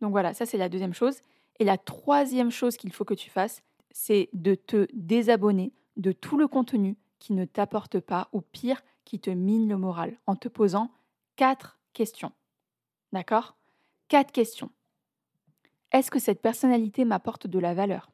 Donc 0.00 0.10
voilà, 0.10 0.34
ça 0.34 0.46
c'est 0.46 0.58
la 0.58 0.68
deuxième 0.68 0.94
chose. 0.94 1.20
Et 1.58 1.64
la 1.64 1.78
troisième 1.78 2.50
chose 2.50 2.76
qu'il 2.76 2.92
faut 2.92 3.04
que 3.04 3.14
tu 3.14 3.30
fasses, 3.30 3.62
c'est 3.90 4.28
de 4.32 4.54
te 4.54 4.86
désabonner 4.92 5.72
de 5.96 6.12
tout 6.12 6.36
le 6.36 6.48
contenu 6.48 6.96
qui 7.18 7.32
ne 7.32 7.44
t'apporte 7.44 7.98
pas 8.00 8.28
ou 8.32 8.42
pire, 8.42 8.82
qui 9.04 9.18
te 9.18 9.30
mine 9.30 9.68
le 9.68 9.76
moral 9.76 10.18
en 10.26 10.36
te 10.36 10.48
posant 10.48 10.90
quatre 11.36 11.78
questions. 11.92 12.32
D'accord? 13.12 13.56
Quatre 14.08 14.32
questions. 14.32 14.70
Est-ce 15.92 16.10
que 16.10 16.18
cette 16.18 16.42
personnalité 16.42 17.04
m'apporte 17.04 17.46
de 17.46 17.58
la 17.58 17.72
valeur? 17.72 18.10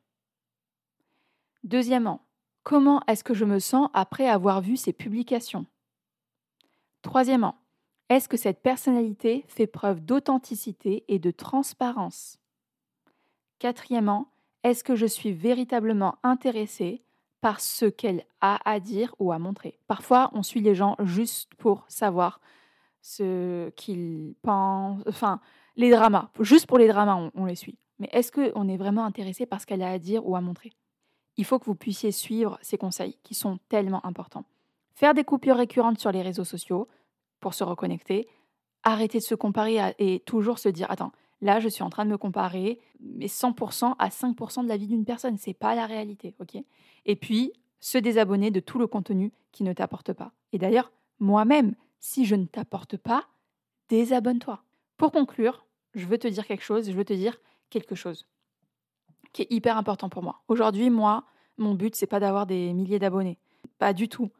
Deuxièmement, 1.64 2.25
comment 2.62 3.03
est-ce 3.07 3.25
que 3.25 3.35
je 3.35 3.45
me 3.45 3.59
sens 3.59 3.88
après 3.92 4.29
avoir 4.29 4.61
vu 4.61 4.77
ces 4.77 4.92
publications? 4.92 5.66
Troisièmement, 7.03 7.57
est-ce 8.09 8.29
que 8.29 8.37
cette 8.37 8.62
personnalité 8.62 9.45
fait 9.49 9.67
preuve 9.67 10.01
d'authenticité 10.01 11.05
et 11.09 11.19
de 11.19 11.31
transparence? 11.31 12.38
Quatrièmement, 13.59 14.29
est-ce 14.65 14.85
que 14.85 14.97
je 14.97 15.07
suis 15.07 15.33
véritablement 15.33 16.17
intéressée 16.23 17.03
par 17.41 17.61
ce 17.61 17.87
qu'elle 17.87 18.25
a 18.41 18.59
à 18.69 18.81
dire 18.81 19.15
ou 19.19 19.33
à 19.33 19.38
montrer? 19.38 19.79
Parfois, 19.87 20.31
on 20.35 20.43
suit 20.43 20.61
les 20.61 20.75
gens 20.75 20.97
juste 21.01 21.55
pour 21.57 21.85
savoir 21.88 22.41
ce 23.01 23.71
qu'ils 23.71 24.35
pensent, 24.43 25.03
enfin, 25.09 25.41
les 25.77 25.91
dramas. 25.91 26.31
Juste 26.41 26.67
pour 26.67 26.79
les 26.79 26.88
dramas, 26.88 27.31
on, 27.35 27.45
les 27.45 27.57
suit. 27.57 27.79
Mais 27.99 28.09
est-ce 28.12 28.33
qu'on 28.33 28.69
est 28.69 28.77
vraiment 28.77 29.05
intéressé 29.05 29.47
par 29.47 29.61
ce 29.61 29.67
qu'elle 29.67 29.83
a 29.83 29.91
à 29.91 29.99
dire 29.99 30.27
ou 30.27 30.37
à 30.37 30.41
montrer? 30.41 30.73
Il 31.37 31.45
faut 31.45 31.59
que 31.59 31.65
vous 31.65 31.75
puissiez 31.75 32.12
suivre 32.12 32.59
ces 32.62 32.79
conseils 32.79 33.17
qui 33.23 33.35
sont 33.35 33.59
tellement 33.69 34.05
importants. 34.07 34.45
Faire 34.95 35.15
des 35.15 35.25
coupures 35.25 35.57
récurrentes 35.57 35.99
sur 35.99 36.12
les 36.12 36.23
réseaux 36.23 36.45
sociaux, 36.45 36.88
pour 37.43 37.53
se 37.53 37.65
reconnecter, 37.65 38.27
arrêter 38.85 39.19
de 39.19 39.23
se 39.23 39.35
comparer 39.35 39.95
et 39.99 40.21
toujours 40.21 40.59
se 40.59 40.71
dire 40.71 40.91
attends, 40.91 41.13
là 41.43 41.61
je 41.61 41.69
suis 41.69 41.83
en 41.83 41.91
train 41.91 42.07
de 42.07 42.11
me 42.11 42.17
comparer, 42.17 42.81
mais 43.01 43.27
100% 43.27 43.95
à 43.99 44.09
5% 44.09 44.65
de 44.65 44.69
la 44.69 44.79
vie 44.79 44.87
d'une 44.87 45.05
personne, 45.05 45.37
c'est 45.37 45.53
pas 45.53 45.75
la 45.75 45.85
réalité, 45.85 46.35
ok? 46.41 46.57
Et 47.05 47.17
puis 47.17 47.53
se 47.81 47.99
désabonner 47.99 48.51
de 48.51 48.61
tout 48.61 48.79
le 48.79 48.87
contenu 48.87 49.33
qui 49.51 49.65
ne 49.65 49.73
t'apporte 49.73 50.15
pas. 50.15 50.33
Et 50.53 50.59
d'ailleurs, 50.59 50.93
moi-même, 51.19 51.75
si 51.99 52.25
je 52.25 52.37
ne 52.37 52.47
t'apporte 52.47 52.97
pas, 52.97 53.27
désabonne-toi. 53.89 54.63
Pour 54.97 55.13
conclure, 55.13 55.67
je 55.95 56.07
veux 56.07 56.19
te 56.19 56.29
dire 56.29 56.47
quelque 56.47 56.65
chose, 56.65 56.87
je 56.87 56.97
veux 56.97 57.05
te 57.05 57.13
dire 57.13 57.37
quelque 57.71 57.95
chose 57.95 58.27
qui 59.33 59.43
est 59.43 59.51
hyper 59.51 59.77
important 59.77 60.09
pour 60.09 60.23
moi. 60.23 60.43
Aujourd'hui, 60.49 60.91
moi, 60.91 61.25
mon 61.59 61.75
but, 61.75 61.95
c'est 61.97 62.07
pas 62.07 62.21
d'avoir 62.21 62.47
des 62.47 62.73
milliers 62.73 62.99
d'abonnés. 62.99 63.39
Pas 63.79 63.93
du 63.93 64.09
tout. 64.09 64.31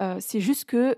Euh, 0.00 0.16
c'est 0.20 0.40
juste 0.40 0.64
que 0.64 0.96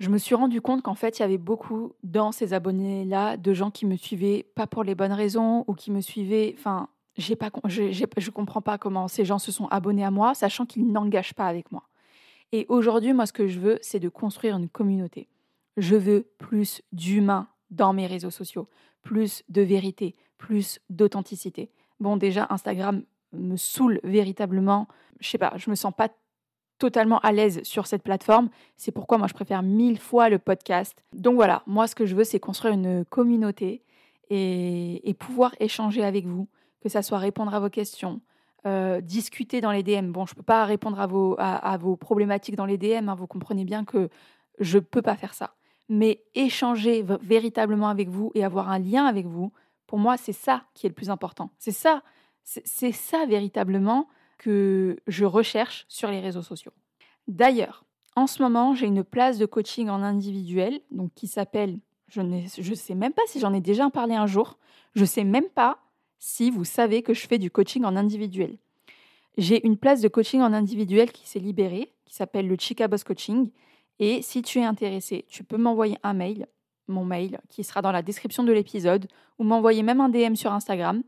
je 0.00 0.08
me 0.08 0.16
suis 0.16 0.34
rendu 0.34 0.62
compte 0.62 0.82
qu'en 0.82 0.94
fait, 0.94 1.18
il 1.18 1.22
y 1.22 1.24
avait 1.24 1.38
beaucoup 1.38 1.92
dans 2.02 2.32
ces 2.32 2.54
abonnés-là 2.54 3.36
de 3.36 3.52
gens 3.52 3.70
qui 3.70 3.84
me 3.84 3.96
suivaient 3.96 4.46
pas 4.54 4.66
pour 4.66 4.82
les 4.82 4.94
bonnes 4.94 5.12
raisons 5.12 5.64
ou 5.66 5.74
qui 5.74 5.90
me 5.90 6.00
suivaient. 6.00 6.54
Enfin, 6.58 6.88
j'ai 7.18 7.36
pas, 7.36 7.50
comprends 8.32 8.62
pas 8.62 8.78
comment 8.78 9.08
ces 9.08 9.26
gens 9.26 9.38
se 9.38 9.52
sont 9.52 9.68
abonnés 9.68 10.04
à 10.04 10.10
moi, 10.10 10.34
sachant 10.34 10.64
qu'ils 10.64 10.90
n'engagent 10.90 11.34
pas 11.34 11.46
avec 11.46 11.70
moi. 11.70 11.82
Et 12.50 12.64
aujourd'hui, 12.70 13.12
moi, 13.12 13.26
ce 13.26 13.34
que 13.34 13.46
je 13.46 13.60
veux, 13.60 13.78
c'est 13.82 14.00
de 14.00 14.08
construire 14.08 14.56
une 14.56 14.70
communauté. 14.70 15.28
Je 15.76 15.96
veux 15.96 16.26
plus 16.38 16.80
d'humains 16.92 17.48
dans 17.70 17.92
mes 17.92 18.06
réseaux 18.06 18.30
sociaux, 18.30 18.68
plus 19.02 19.44
de 19.50 19.60
vérité, 19.60 20.16
plus 20.38 20.80
d'authenticité. 20.88 21.70
Bon, 22.00 22.16
déjà, 22.16 22.46
Instagram 22.48 23.02
me 23.34 23.56
saoule 23.56 24.00
véritablement. 24.02 24.88
Je 25.20 25.28
sais 25.28 25.38
pas, 25.38 25.52
je 25.56 25.68
me 25.68 25.74
sens 25.74 25.92
pas 25.94 26.08
totalement 26.80 27.20
à 27.20 27.30
l'aise 27.30 27.60
sur 27.62 27.86
cette 27.86 28.02
plateforme. 28.02 28.48
C'est 28.76 28.90
pourquoi 28.90 29.18
moi 29.18 29.28
je 29.28 29.34
préfère 29.34 29.62
mille 29.62 30.00
fois 30.00 30.28
le 30.28 30.38
podcast. 30.38 31.04
Donc 31.12 31.36
voilà, 31.36 31.62
moi 31.66 31.86
ce 31.86 31.94
que 31.94 32.06
je 32.06 32.16
veux 32.16 32.24
c'est 32.24 32.40
construire 32.40 32.74
une 32.74 33.04
communauté 33.04 33.84
et, 34.30 35.14
pouvoir 35.18 35.54
échanger 35.60 36.02
avec 36.02 36.24
vous, 36.26 36.48
que 36.80 36.88
ça 36.88 37.02
soit 37.02 37.18
répondre 37.18 37.54
à 37.54 37.60
vos 37.60 37.68
questions, 37.68 38.20
euh, 38.66 39.00
discuter 39.00 39.60
dans 39.60 39.72
les 39.72 39.82
DM. 39.82 40.12
Bon, 40.12 40.24
je 40.24 40.32
ne 40.32 40.36
peux 40.36 40.42
pas 40.42 40.64
répondre 40.64 41.00
à 41.00 41.06
vos, 41.06 41.34
à, 41.38 41.76
vos 41.78 41.96
problématiques 41.96 42.56
dans 42.56 42.66
les 42.66 42.78
DM, 42.78 43.08
hein. 43.08 43.14
vous 43.14 43.26
comprenez 43.26 43.64
bien 43.64 43.84
que 43.84 44.08
je 44.58 44.78
ne 44.78 44.82
peux 44.82 45.02
pas 45.02 45.16
faire 45.16 45.34
ça. 45.34 45.54
Mais 45.88 46.22
échanger 46.34 47.04
véritablement 47.22 47.88
avec 47.88 48.08
vous 48.08 48.30
et 48.34 48.44
avoir 48.44 48.70
un 48.70 48.78
lien 48.78 49.04
avec 49.04 49.26
vous, 49.26 49.52
pour 49.88 49.98
moi, 49.98 50.16
c'est 50.16 50.32
ça 50.32 50.62
qui 50.74 50.86
est 50.86 50.90
le 50.90 50.94
plus 50.94 51.10
important. 51.10 51.50
C'est 51.58 51.72
ça, 51.72 52.02
c'est 52.44 52.92
ça 52.92 53.26
véritablement 53.26 54.06
que 54.40 54.96
je 55.06 55.26
recherche 55.26 55.84
sur 55.88 56.10
les 56.10 56.20
réseaux 56.20 56.42
sociaux. 56.42 56.72
D'ailleurs, 57.28 57.84
en 58.16 58.26
ce 58.26 58.42
moment, 58.42 58.74
j'ai 58.74 58.86
une 58.86 59.04
place 59.04 59.36
de 59.36 59.44
coaching 59.44 59.90
en 59.90 60.02
individuel, 60.02 60.80
donc 60.90 61.12
qui 61.14 61.28
s'appelle, 61.28 61.78
je 62.08 62.22
ne 62.22 62.74
sais 62.74 62.94
même 62.94 63.12
pas 63.12 63.22
si 63.26 63.38
j'en 63.38 63.52
ai 63.52 63.60
déjà 63.60 63.88
parlé 63.90 64.14
un 64.14 64.26
jour, 64.26 64.58
je 64.94 65.02
ne 65.02 65.06
sais 65.06 65.24
même 65.24 65.48
pas 65.48 65.78
si 66.18 66.50
vous 66.50 66.64
savez 66.64 67.02
que 67.02 67.12
je 67.12 67.26
fais 67.26 67.36
du 67.36 67.50
coaching 67.50 67.84
en 67.84 67.96
individuel. 67.96 68.56
J'ai 69.36 69.64
une 69.66 69.76
place 69.76 70.00
de 70.00 70.08
coaching 70.08 70.40
en 70.40 70.54
individuel 70.54 71.12
qui 71.12 71.28
s'est 71.28 71.38
libérée, 71.38 71.92
qui 72.06 72.14
s'appelle 72.14 72.48
le 72.48 72.56
Chica 72.58 72.88
Boss 72.88 73.04
Coaching. 73.04 73.50
Et 73.98 74.22
si 74.22 74.40
tu 74.40 74.58
es 74.58 74.64
intéressé, 74.64 75.26
tu 75.28 75.44
peux 75.44 75.58
m'envoyer 75.58 75.98
un 76.02 76.14
mail, 76.14 76.46
mon 76.88 77.04
mail, 77.04 77.40
qui 77.50 77.62
sera 77.62 77.82
dans 77.82 77.92
la 77.92 78.02
description 78.02 78.42
de 78.42 78.52
l'épisode, 78.52 79.06
ou 79.38 79.44
m'envoyer 79.44 79.82
même 79.82 80.00
un 80.00 80.08
DM 80.08 80.34
sur 80.34 80.52
Instagram. 80.52 81.02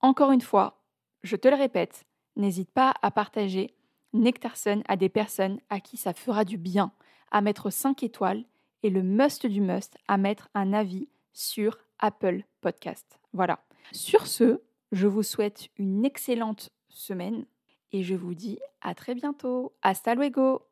Encore 0.00 0.32
une 0.32 0.42
fois, 0.42 0.82
je 1.22 1.36
te 1.36 1.48
le 1.48 1.56
répète, 1.56 2.04
n'hésite 2.36 2.70
pas 2.70 2.94
à 3.02 3.10
partager 3.10 3.74
Nectarson 4.12 4.82
à 4.86 4.96
des 4.96 5.08
personnes 5.08 5.60
à 5.70 5.80
qui 5.80 5.96
ça 5.96 6.14
fera 6.14 6.44
du 6.44 6.56
bien, 6.56 6.92
à 7.30 7.40
mettre 7.40 7.70
5 7.70 8.02
étoiles 8.02 8.44
et 8.82 8.90
le 8.90 9.02
must 9.02 9.46
du 9.46 9.60
must, 9.60 9.96
à 10.08 10.16
mettre 10.16 10.48
un 10.54 10.72
avis 10.72 11.08
sur 11.32 11.78
Apple 11.98 12.44
Podcast. 12.60 13.18
Voilà. 13.32 13.60
Sur 13.92 14.26
ce, 14.26 14.60
je 14.92 15.06
vous 15.06 15.22
souhaite 15.22 15.68
une 15.76 16.04
excellente 16.04 16.70
semaine 16.88 17.46
et 17.92 18.02
je 18.02 18.14
vous 18.14 18.34
dis 18.34 18.58
à 18.80 18.94
très 18.94 19.14
bientôt. 19.14 19.72
Hasta 19.82 20.14
luego 20.14 20.66